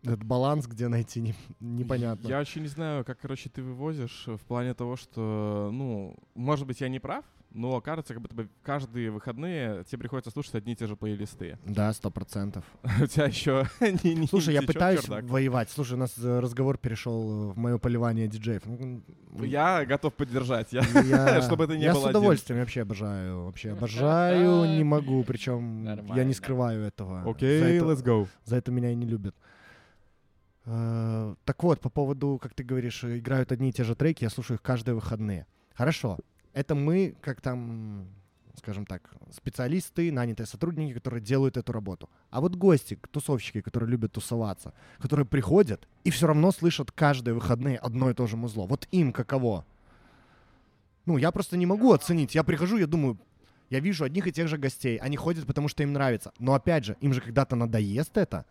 [0.07, 2.27] этот баланс, где найти, не- непонятно.
[2.27, 6.81] Я вообще не знаю, как, короче, ты вывозишь в плане того, что, ну, может быть,
[6.81, 10.75] я не прав, но кажется, как будто бы каждые выходные тебе приходится слушать одни и
[10.75, 11.57] те же плейлисты.
[11.65, 12.65] Да, сто процентов.
[13.01, 13.65] У тебя еще
[14.03, 15.23] не, не Слушай, я пытаюсь чердак.
[15.25, 15.69] воевать.
[15.71, 18.63] Слушай, у нас э, разговор перешел в мое поливание диджеев.
[18.65, 19.01] Ну,
[19.43, 20.67] Я готов поддержать.
[20.73, 20.81] Я...
[21.03, 22.17] Я, Чтобы это не я был с один.
[22.17, 23.45] удовольствием вообще обожаю.
[23.45, 25.23] Вообще обожаю, не могу.
[25.23, 25.85] Причем
[26.15, 27.23] я не скрываю этого.
[27.27, 28.27] Окей, это- let's go.
[28.43, 29.35] За это меня и не любят.
[30.67, 34.29] Э, Так вот, по поводу, как ты говоришь, играют одни и те же треки, я
[34.29, 35.47] слушаю их каждые выходные.
[35.73, 36.19] Хорошо.
[36.53, 38.07] Это мы, как там,
[38.55, 42.09] скажем так, специалисты, нанятые сотрудники, которые делают эту работу.
[42.31, 47.77] А вот гости, тусовщики, которые любят тусоваться, которые приходят и все равно слышат каждые выходные
[47.77, 48.65] одно и то же музло.
[48.65, 49.65] Вот им каково?
[51.05, 52.35] Ну, я просто не могу оценить.
[52.35, 53.17] Я прихожу, я думаю,
[53.69, 54.97] я вижу одних и тех же гостей.
[54.97, 56.33] Они ходят, потому что им нравится.
[56.39, 58.45] Но опять же, им же когда-то надоест это.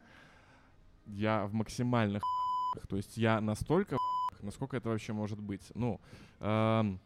[1.07, 2.23] Я в максимальных
[2.89, 3.97] то есть я настолько
[4.43, 5.73] насколько это вообще может быть.
[5.75, 6.01] Ну,
[6.41, 7.01] эм,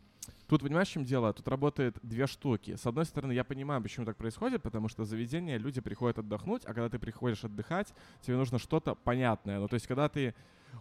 [0.46, 1.32] тут понимаешь, в чем дело?
[1.32, 2.76] Тут работает две штуки.
[2.76, 6.74] С одной стороны, я понимаю, почему так происходит, потому что заведение люди приходят отдохнуть, а
[6.74, 7.92] когда ты приходишь отдыхать,
[8.22, 9.58] тебе нужно что-то понятное.
[9.58, 10.34] Ну, то есть, когда ты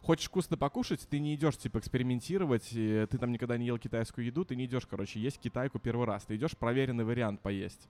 [0.03, 4.45] хочешь вкусно покушать, ты не идешь, типа, экспериментировать, ты там никогда не ел китайскую еду,
[4.45, 7.87] ты не идешь, короче, есть китайку первый раз, ты идешь проверенный вариант поесть.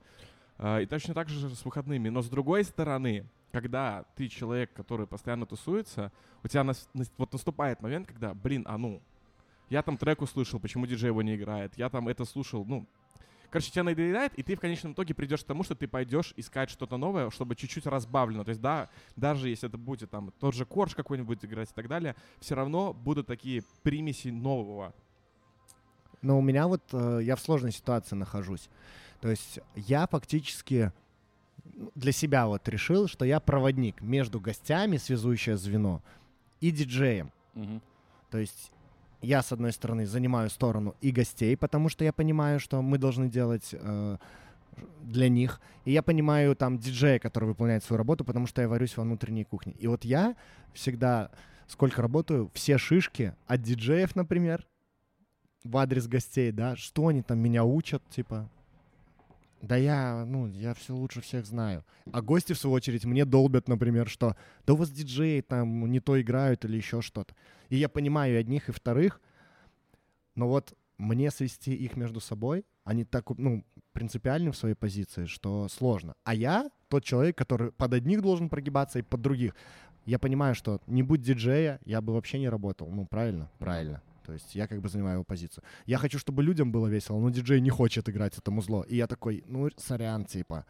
[0.62, 2.10] А, И точно так же с выходными.
[2.10, 6.12] Но с другой стороны, когда ты человек, который постоянно тусуется,
[6.44, 9.00] у тебя нас- вот наступает момент, когда, блин, а ну,
[9.70, 12.86] я там трек услышал, почему диджей его не играет, я там это слушал, ну,
[13.48, 16.68] короче, тебя надоедает, и ты в конечном итоге придешь к тому, что ты пойдешь искать
[16.68, 18.44] что-то новое, чтобы чуть-чуть разбавлено.
[18.44, 21.88] То есть, да, даже если это будет там тот же корж какой-нибудь играть и так
[21.88, 24.92] далее, все равно будут такие примеси нового.
[26.20, 28.68] Но у меня вот, э, я в сложной ситуации нахожусь.
[29.20, 30.92] То есть я фактически
[31.74, 36.02] ну, для себя вот решил, что я проводник между гостями, связующее звено,
[36.60, 37.32] и диджеем.
[37.54, 37.82] Мгм.
[38.30, 38.72] То есть
[39.22, 43.28] я, с одной стороны, занимаю сторону и гостей, потому что я понимаю, что мы должны
[43.28, 44.16] делать э,
[45.02, 45.60] для них.
[45.84, 49.44] И я понимаю там диджея, который выполняет свою работу, потому что я варюсь во внутренней
[49.44, 49.74] кухне.
[49.78, 50.36] И вот я
[50.72, 51.30] всегда,
[51.66, 54.66] сколько работаю, все шишки от диджеев, например,
[55.64, 58.48] в адрес гостей, да, что они там меня учат, типа,
[59.60, 61.84] да я, ну, я все лучше всех знаю.
[62.12, 64.36] А гости, в свою очередь, мне долбят, например, что
[64.66, 67.34] да у вас диджеи там не то играют или еще что-то.
[67.68, 69.20] И я понимаю и одних, и вторых,
[70.34, 75.68] но вот мне свести их между собой, они так, ну, принципиальны в своей позиции, что
[75.68, 76.14] сложно.
[76.24, 79.54] А я тот человек, который под одних должен прогибаться и под других.
[80.06, 82.90] Я понимаю, что не будь диджея, я бы вообще не работал.
[82.90, 83.50] Ну, правильно?
[83.58, 84.02] Правильно.
[84.26, 85.64] То есть я как бы занимаю его позицию.
[85.86, 88.82] Я хочу, чтобы людям было весело, но диджей не хочет играть это музло.
[88.88, 90.64] И я такой, ну, сорян, типа.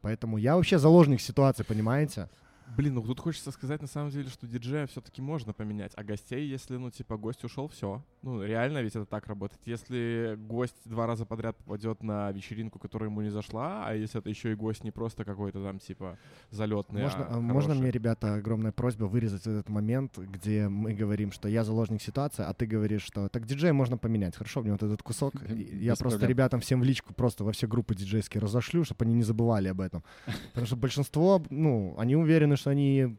[0.00, 2.28] Поэтому я вообще заложник ситуации, понимаете?
[2.76, 6.46] Блин, ну тут хочется сказать на самом деле, что диджея все-таки можно поменять, а гостей,
[6.46, 8.02] если, ну, типа, гость ушел, все.
[8.22, 9.60] Ну, реально ведь это так работает.
[9.64, 14.28] Если гость два раза подряд попадет на вечеринку, которая ему не зашла, а если это
[14.28, 16.18] еще и гость не просто какой-то там, типа,
[16.50, 21.32] залетный, Можно, а а можно мне, ребята, огромная просьба вырезать этот момент, где мы говорим,
[21.32, 24.36] что я заложник ситуации, а ты говоришь, что так диджея можно поменять.
[24.36, 25.34] Хорошо, мне вот этот кусок.
[25.48, 29.22] Я просто ребятам всем в личку просто во все группы диджейские разошлю, чтобы они не
[29.22, 30.02] забывали об этом.
[30.48, 33.16] Потому что большинство, ну, они уверены, что они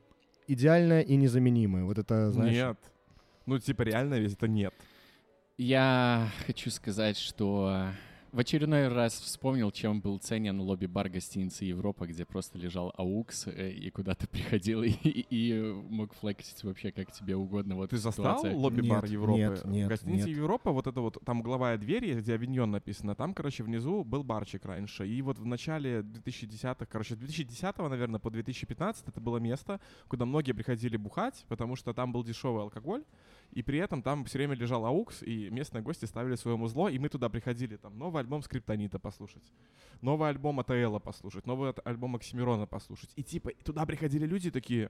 [0.48, 1.86] идеальные и незаменимые.
[1.86, 2.54] Вот это, знаешь...
[2.54, 2.78] Нет.
[3.46, 4.74] Ну, типа, реально ведь это нет.
[5.58, 7.88] Я хочу сказать, что
[8.36, 13.72] в очередной раз вспомнил, чем был ценен лобби-бар гостиницы Европа, где просто лежал аукс, э,
[13.72, 17.76] и куда ты приходил и, и- и мог флексить вообще как тебе угодно.
[17.78, 19.40] Вот Ты застал лобби-бар Нет, Европы?
[19.40, 20.38] нет, нет, В гостинице нет.
[20.38, 24.66] Европа, вот это вот, там угловая дверь, где Авиньон написано, там, короче, внизу был барчик
[24.66, 25.08] раньше.
[25.08, 29.80] И вот в начале 2010-х, короче, с 2010 наверное, по 2015 это было место,
[30.10, 33.04] куда многие приходили бухать, потому что там был дешевый алкоголь,
[33.52, 37.00] и при этом там все время лежал aux, и местные гости ставили свое музло, и
[37.00, 39.44] мы туда приходили, там, новый альбом Скриптонита послушать,
[40.02, 43.12] новый альбом АТЛа послушать, новый альбом Оксимирона послушать.
[43.16, 44.90] И типа туда приходили люди такие,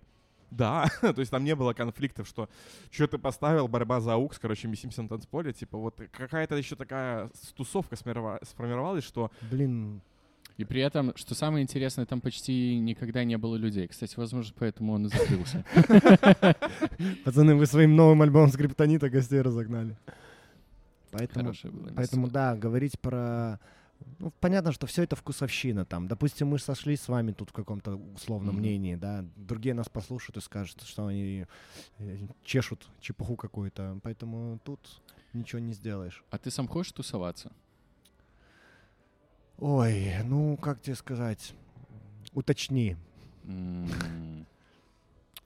[0.52, 2.50] да, то есть там не было конфликтов, что
[2.92, 7.30] что ты поставил, борьба за aux, короче, месимся на танцполе, типа вот какая-то еще такая
[7.56, 10.02] тусовка сформировалась, что Блин,
[10.58, 13.88] И при этом, что самое интересное, там почти никогда не было людей.
[13.88, 15.66] Кстати, возможно, поэтому он и закрылся.
[17.26, 19.98] пацаны, вы своим новым альбомом Скриптонита гостей разогнали.
[21.12, 21.54] Поэтому.
[21.96, 23.60] Поэтому, да, говорить про...
[24.20, 26.08] Ну, понятно, что все это вкусовщина там.
[26.08, 28.62] Допустим, мы сошлись с вами тут в каком-то условном Мгм.
[28.62, 29.26] мнении, да.
[29.38, 31.46] Другие нас послушают и скажут, что они
[32.00, 33.98] э, чешут чепуху какую-то.
[34.04, 34.80] Поэтому тут
[35.34, 36.24] ничего не сделаешь.
[36.30, 37.52] А ты сам хочешь тусоваться?
[39.60, 41.54] Ой, ну, как тебе сказать?
[42.34, 42.98] Уточни.
[43.46, 44.46] М,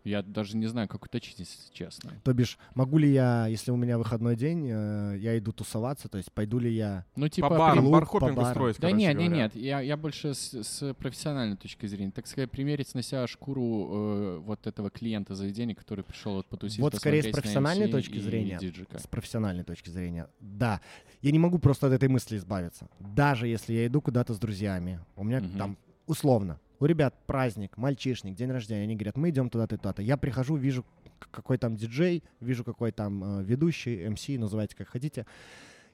[0.04, 2.14] Я даже не знаю, как уточнить, если честно.
[2.24, 6.18] То бишь, могу ли я, если у меня выходной день, э, я иду тусоваться, то
[6.18, 7.06] есть пойду ли я...
[7.16, 7.50] Ну, типа...
[7.50, 8.52] по барам, бархопинг по барам.
[8.52, 12.50] устроить, Да нет, нет, нет, я, я больше с, с профессиональной точки зрения, так сказать,
[12.50, 17.24] примерить на себя шкуру э, вот этого клиента заведения, который пришел вот потусить, Вот скорее
[17.24, 18.58] с профессиональной точки и зрения.
[18.60, 19.00] диджика.
[19.00, 20.28] С профессиональной точки зрения.
[20.40, 20.82] Да.
[21.22, 22.88] Я не могу просто от этой мысли избавиться.
[23.00, 25.58] Даже если я иду куда-то с друзьями, у меня Мгм.
[25.58, 25.78] там
[26.08, 30.02] условно, у ребят праздник, мальчишник, день рождения, они говорят, мы идем туда-то туда-то.
[30.02, 30.86] Я прихожу, вижу,
[31.32, 35.26] какой там диджей, вижу, какой там э, ведущий, МС, называйте как хотите.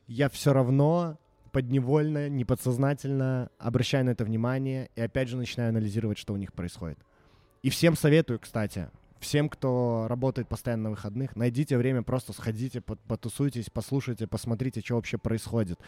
[0.07, 1.17] Я все равно
[1.51, 6.99] подневольно, неподсознательно обращаю на это внимание и опять же начинаю анализировать, что у них происходит.
[7.63, 12.99] И всем советую, кстати, всем, кто работает постоянно на выходных, найдите время, просто сходите, пот-
[13.07, 15.79] потусуйтесь, послушайте, посмотрите, что вообще происходит.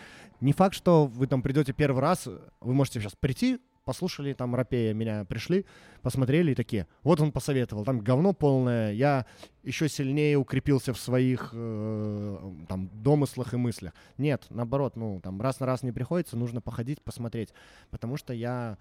[0.42, 2.28] Не факт, что вы там придете первый раз,
[2.62, 5.66] вы можете сейчас прийти, послушали там Рапея, меня пришли,
[6.02, 9.26] посмотрели и такие, вот он посоветовал, там говно полное, я
[9.64, 13.94] еще сильнее укрепился в своих э, там домыслах и мыслях.
[14.18, 17.54] Нет, наоборот, ну там раз на раз не приходится, нужно походить, посмотреть,
[17.90, 18.78] потому что я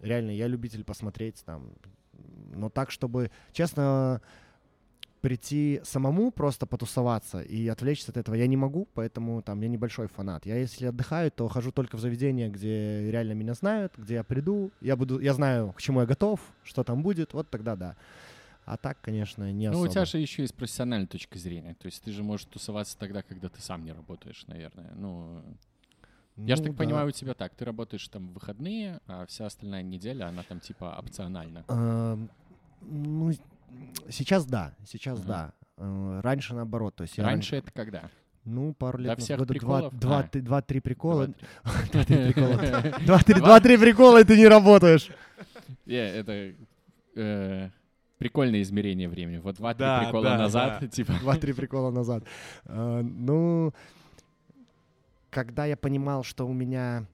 [0.00, 1.70] реально, я любитель посмотреть там,
[2.54, 4.22] но так, чтобы, честно,
[5.20, 10.06] прийти самому просто потусоваться и отвлечься от этого я не могу, поэтому там я небольшой
[10.08, 10.46] фанат.
[10.46, 14.70] Я если отдыхаю, то хожу только в заведение, где реально меня знают, где я приду,
[14.80, 17.96] я буду, я знаю, к чему я готов, что там будет, вот тогда да.
[18.64, 19.88] А так, конечно, не Ну, особо.
[19.88, 21.74] у тебя же еще есть профессиональная точка зрения.
[21.74, 24.92] То есть ты же можешь тусоваться тогда, когда ты сам не работаешь, наверное.
[24.94, 25.42] Ну,
[26.36, 26.84] я же Ну так да.
[26.84, 27.54] понимаю, у тебя так.
[27.54, 31.64] Ты работаешь там в выходные, а вся остальная неделя, она там типа опциональна.
[31.68, 32.28] Эм,
[32.82, 33.32] Ну,
[34.10, 35.28] сейчас да, сейчас Мгм.
[35.28, 35.52] да.
[35.76, 38.10] Э, Раньше наоборот, то есть я Раньше это когда?
[38.44, 39.94] Ну, пару лет До всех года приколов?
[39.94, 40.38] Два, два, А.
[40.38, 41.26] два-три прикола.
[41.26, 41.92] Два-три.
[41.92, 42.98] Два-три прикола.
[43.06, 45.10] Два-три два-три прикола, и ты не работаешь.
[45.86, 46.54] Не, это
[47.14, 47.70] э,
[48.16, 49.36] прикольное измерение времени.
[49.38, 50.86] Вот два-три Да, прикола да, назад, да.
[50.88, 51.12] типа.
[51.20, 52.24] Два-три прикола назад.
[52.64, 53.74] Ну,
[55.30, 57.06] когда я понимал, что у меня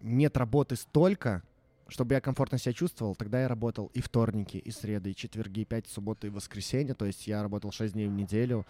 [0.00, 1.42] нет работы столько,
[1.88, 5.64] чтобы я комфортно себя чувствовал, тогда я работал и вторники, и среды, и четверги, и
[5.64, 6.94] пять, субботы, и воскресенье.
[6.94, 8.66] То есть я работал 6 дней в неделю.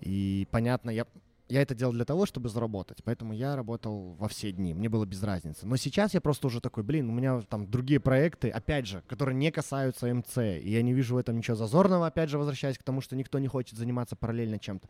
[0.00, 1.06] И понятно, я,
[1.48, 2.98] я это делал для того, чтобы заработать.
[3.04, 4.74] Поэтому я работал во все дни.
[4.74, 5.66] Мне было без разницы.
[5.66, 9.34] Но сейчас я просто уже такой, блин, у меня там другие проекты, опять же, которые
[9.34, 10.38] не касаются МЦ.
[10.38, 13.38] И я не вижу в этом ничего зазорного, опять же, возвращаясь к тому, что никто
[13.38, 14.88] не хочет заниматься параллельно чем-то.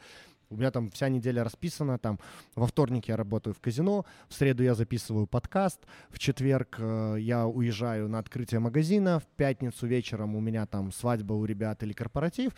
[0.51, 2.19] У меня там вся неделя расписана, там
[2.55, 5.81] во вторник я работаю в казино, в среду я записываю подкаст,
[6.11, 11.33] в четверг э, я уезжаю на открытие магазина, в пятницу вечером у меня там свадьба
[11.33, 12.53] у ребят или корпоратив,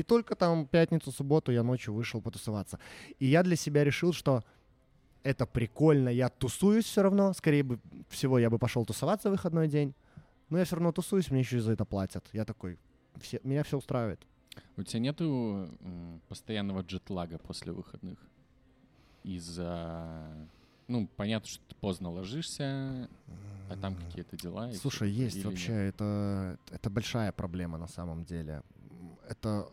[0.00, 2.78] и только там пятницу, субботу я ночью вышел потусоваться.
[3.18, 4.42] И я для себя решил, что
[5.22, 7.78] это прикольно, я тусуюсь все равно, скорее бы
[8.08, 9.94] всего я бы пошел тусоваться в выходной день,
[10.48, 12.24] но я все равно тусуюсь, мне еще и за это платят.
[12.32, 12.78] Я такой,
[13.20, 14.26] все, меня все устраивает.
[14.78, 15.68] У тебя нету
[16.28, 18.18] постоянного джетлага после выходных?
[19.22, 20.48] Из-за...
[20.88, 23.08] Ну, понятно, что ты поздно ложишься,
[23.68, 24.72] а там какие-то дела.
[24.72, 25.94] Слушай, есть вообще, нет?
[25.94, 28.62] это, это большая проблема на самом деле.
[29.28, 29.68] Это,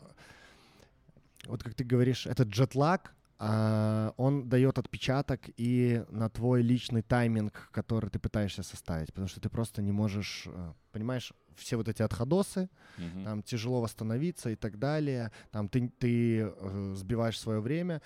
[1.48, 7.70] вот как ты говоришь, этот джетлаг, а, он дает отпечаток и на твой личный тайминг,
[7.72, 12.02] который ты пытаешься составить, потому что ты просто не можешь, э, понимаешь, все вот эти
[12.02, 12.68] отходосы,
[12.98, 13.24] Мгм.
[13.24, 18.02] там тяжело восстановиться и так далее, там ты, ты э, сбиваешь свое время,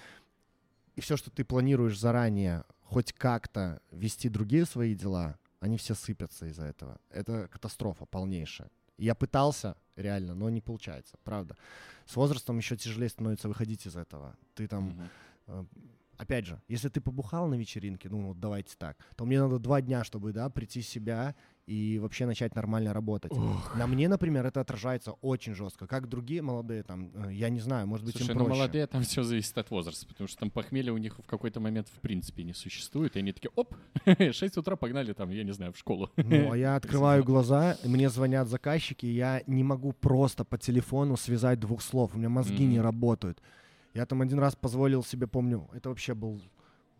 [0.98, 6.48] и все, что ты планируешь заранее, хоть как-то вести другие свои дела, они все сыпятся
[6.48, 7.00] из-за этого.
[7.10, 8.70] Это катастрофа полнейшая.
[8.98, 11.58] Я пытался, реально, но не получается, правда.
[12.06, 14.36] С возрастом еще тяжелее становится выходить из этого.
[14.54, 15.10] Ты там
[15.48, 15.66] э,
[16.22, 19.82] опять же, если ты побухал на вечеринке, ну вот давайте так, то мне надо два
[19.82, 21.36] дня, чтобы, да, прийти в себя
[21.72, 23.32] и вообще начать нормально работать.
[23.76, 25.88] На мне, например, это отражается очень жестко.
[25.88, 28.60] Как другие молодые, там, э, я не знаю, может быть, Слушай, им ну проще.
[28.60, 31.88] молодые, там все зависит от возраста, потому что там похмелье у них в какой-то момент
[31.88, 33.74] в принципе не существует, и они такие, оп,
[34.06, 36.10] 6 утра погнали там, я не знаю, в школу.
[36.18, 41.62] Ну, а я открываю глаза, мне звонят заказчики, я не могу просто по телефону связать
[41.62, 42.16] двух слов.
[42.16, 43.42] У меня мозги не работают.
[43.94, 46.42] Я там один раз позволил себе, помню, это вообще был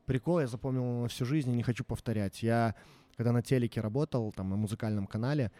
[0.06, 2.44] прикол, я запомнил на всю жизнь и не хочу повторять.
[2.44, 2.76] Я,
[3.22, 5.52] когда на телеке работал, там, на музыкальном канале,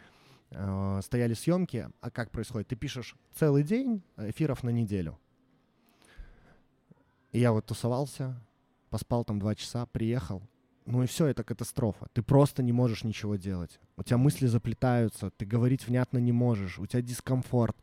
[0.50, 2.68] э, стояли съемки, а как происходит?
[2.70, 5.20] Ты пишешь целый день, эфиров на неделю.
[7.32, 8.36] И я вот тусовался,
[8.90, 10.42] поспал там два часа, приехал.
[10.88, 12.08] Ну и все, это катастрофа.
[12.14, 13.80] Ты просто не можешь ничего делать.
[13.96, 17.78] У тебя мысли заплетаются, ты говорить внятно не можешь, у тебя дискомфорт.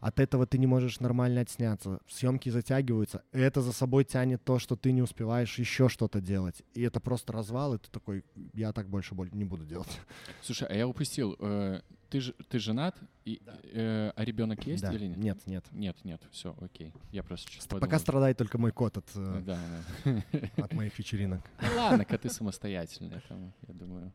[0.00, 1.98] От этого ты не можешь нормально отсняться.
[2.08, 3.22] Съемки затягиваются.
[3.32, 6.62] И это за собой тянет то, что ты не успеваешь еще что-то делать.
[6.74, 8.24] И это просто развал, и ты такой,
[8.54, 10.00] я так больше боль- не буду делать.
[10.42, 11.80] Слушай, а я упустил, э,
[12.10, 13.42] ты, ж- ты женат, и,
[13.72, 14.92] э, а ребенок есть Да.
[14.92, 15.18] или нет?
[15.18, 15.64] Нет, нет.
[15.72, 16.92] Нет, нет, все, окей.
[17.10, 19.58] Я просто сейчас Пока страдает только мой кот от, э, Да,
[20.04, 20.22] да.
[20.62, 21.40] от моих вечеринок.
[21.60, 24.12] Ну ладно, коты самостоятельные, там, я думаю.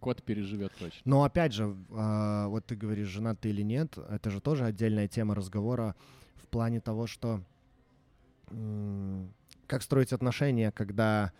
[0.00, 1.00] Кот переживет точно.
[1.04, 5.08] Но опять же, а, вот ты говоришь, женат ты или нет, это же тоже отдельная
[5.08, 5.94] тема разговора
[6.36, 7.42] в плане того, что
[9.66, 11.32] как строить отношения, когда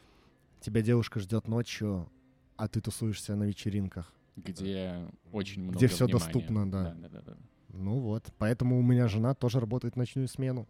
[0.61, 2.09] тебя девушка ждет ночью,
[2.57, 4.13] а ты тусуешься на вечеринках.
[4.37, 6.25] Где очень много Где всё внимания.
[6.33, 6.83] доступно, да.
[6.85, 7.37] Да, да, да, да.
[7.71, 10.69] Ну вот, поэтому у меня жена тоже работает ночную смену.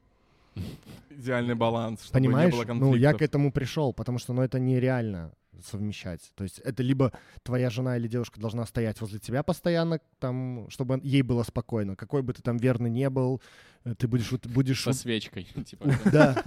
[1.10, 2.52] Идеальный баланс, чтобы Понимаешь?
[2.52, 3.22] не было ну, я к конфликтов.
[3.22, 5.32] этому пришел, потому что, ну, это нереально
[5.64, 6.30] совмещать.
[6.34, 11.00] То есть это либо твоя жена или девушка должна стоять возле тебя постоянно, там, чтобы
[11.02, 11.96] ей было спокойно.
[11.96, 13.42] Какой бы ты там верный не был,
[13.84, 15.44] э, ты будешь, вот- будешь Со свечкой.
[15.66, 16.42] Типа, да,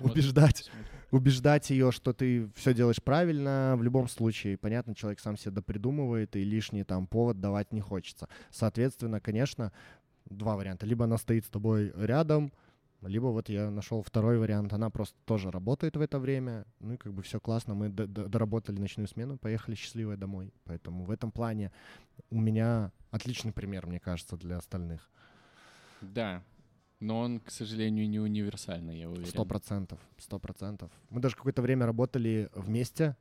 [0.00, 0.70] убеждать.
[1.10, 3.74] убеждать ее, что ты все делаешь правильно.
[3.78, 8.28] В любом случае, понятно, человек сам себе допридумывает, и лишний там повод давать не хочется.
[8.50, 9.72] Соответственно, конечно,
[10.26, 10.86] два варианта.
[10.86, 12.52] Либо она стоит с тобой рядом,
[13.02, 14.72] либо вот я нашел второй вариант.
[14.72, 16.64] Она просто тоже работает в это время.
[16.80, 17.74] Ну и как бы все классно.
[17.74, 20.52] Мы д- д- доработали ночную смену, поехали счастливые домой.
[20.64, 21.70] Поэтому в этом плане
[22.30, 25.08] у меня отличный пример, мне кажется, для остальных.
[26.00, 26.42] Да.
[27.00, 29.26] Но он, к сожалению, не универсальный, я уверен.
[29.26, 30.90] Сто процентов, сто процентов.
[31.10, 33.16] Мы даже какое-то время работали вместе,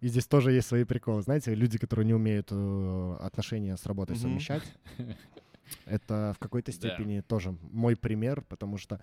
[0.00, 1.22] и здесь тоже есть свои приколы.
[1.22, 4.62] Знаете, люди, которые не умеют э, отношения с работой совмещать.
[5.86, 6.76] Это в какой-то Да.
[6.76, 9.00] степени тоже мой пример, потому что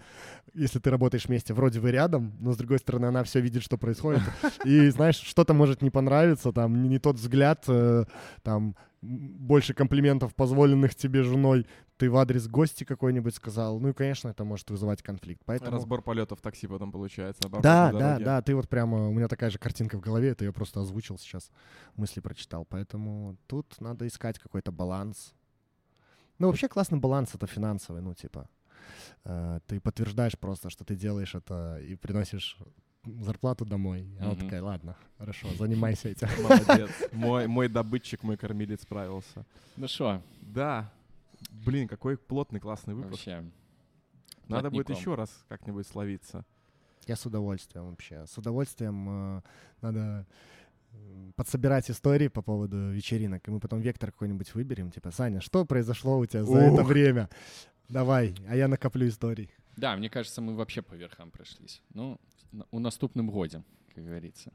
[0.53, 3.77] если ты работаешь вместе, вроде вы рядом, но с другой стороны она все видит, что
[3.77, 4.21] происходит,
[4.65, 8.05] и знаешь, что-то может не понравиться, там не, тот взгляд, э,
[8.43, 11.65] там больше комплиментов, позволенных тебе женой,
[11.97, 15.41] ты в адрес гости какой-нибудь сказал, ну и, конечно, это может вызывать конфликт.
[15.45, 15.71] Поэтому...
[15.71, 17.49] Разбор полетов в такси потом получается.
[17.49, 18.25] по Да, да, дороге.
[18.25, 21.17] да, ты вот прямо, у меня такая же картинка в голове, это я просто озвучил
[21.17, 21.49] сейчас,
[21.95, 25.33] мысли прочитал, поэтому тут надо искать какой-то баланс.
[26.41, 28.49] Ну, вообще классный баланс это финансовый, ну, типа,
[29.25, 32.57] э, ты подтверждаешь просто, что ты делаешь это и приносишь
[33.05, 34.07] зарплату домой.
[34.19, 34.39] Она Мгм.
[34.39, 36.27] такая, ладно, хорошо, занимайся этим.
[36.43, 36.89] Молодец.
[37.11, 39.45] Мой, мой добытчик, мой кормилец справился.
[39.77, 40.91] Ну что, Да.
[41.51, 43.11] Блин, какой плотный, классный выпуск.
[43.11, 43.43] вообще.
[44.47, 46.43] Надо будет еще раз как-нибудь словиться.
[47.07, 48.25] Я с удовольствием вообще.
[48.27, 49.41] С удовольствием э,
[49.81, 50.25] надо
[51.35, 54.91] подсобирать истории по поводу вечеринок, и мы потом вектор какой-нибудь выберем.
[54.91, 56.87] Типа, Саня, что произошло у тебя за это Ух.
[56.87, 57.29] время?
[57.89, 59.51] Давай, а я накоплю историй.
[59.77, 61.81] Да, мне кажется, мы вообще по верхам прошлись.
[61.93, 62.19] Ну,
[62.71, 63.63] у наступным годе,
[63.93, 64.51] как говорится.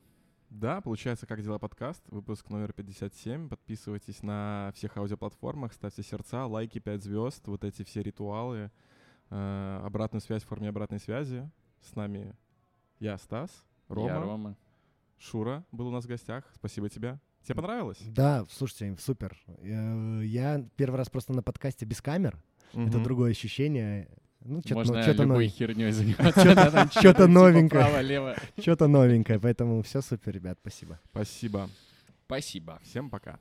[0.50, 3.48] Да, получается, как дела подкаст, выпуск номер 57.
[3.48, 8.70] Подписывайтесь на всех аудиоплатформах, ставьте сердца, лайки, 5 звезд, вот эти все ритуалы,
[9.30, 11.50] э, обратную связь в форме обратной связи.
[11.82, 12.36] С нами
[13.00, 13.50] я, Стас,
[13.88, 14.56] Рома, Я Рома.
[15.18, 16.44] Шура был у нас в гостях.
[16.54, 17.18] Спасибо тебе.
[17.44, 17.98] Тебе понравилось?
[18.00, 19.36] Да, слушайте, супер.
[19.62, 22.36] Э, Я первый раз просто на подкасте без камер.
[22.72, 23.02] Это Мгм.
[23.04, 24.08] другое ощущение.
[24.40, 25.58] Ну, что-то Можно что-то любой новенькое.
[25.68, 26.88] херней заниматься.
[27.00, 28.36] Чё-то типа новенькое.
[28.60, 31.00] Что-то новенькое, поэтому все супер, ребят, спасибо.
[31.10, 31.70] Спасибо.
[32.26, 32.80] Спасибо.
[32.82, 33.38] Всем пока.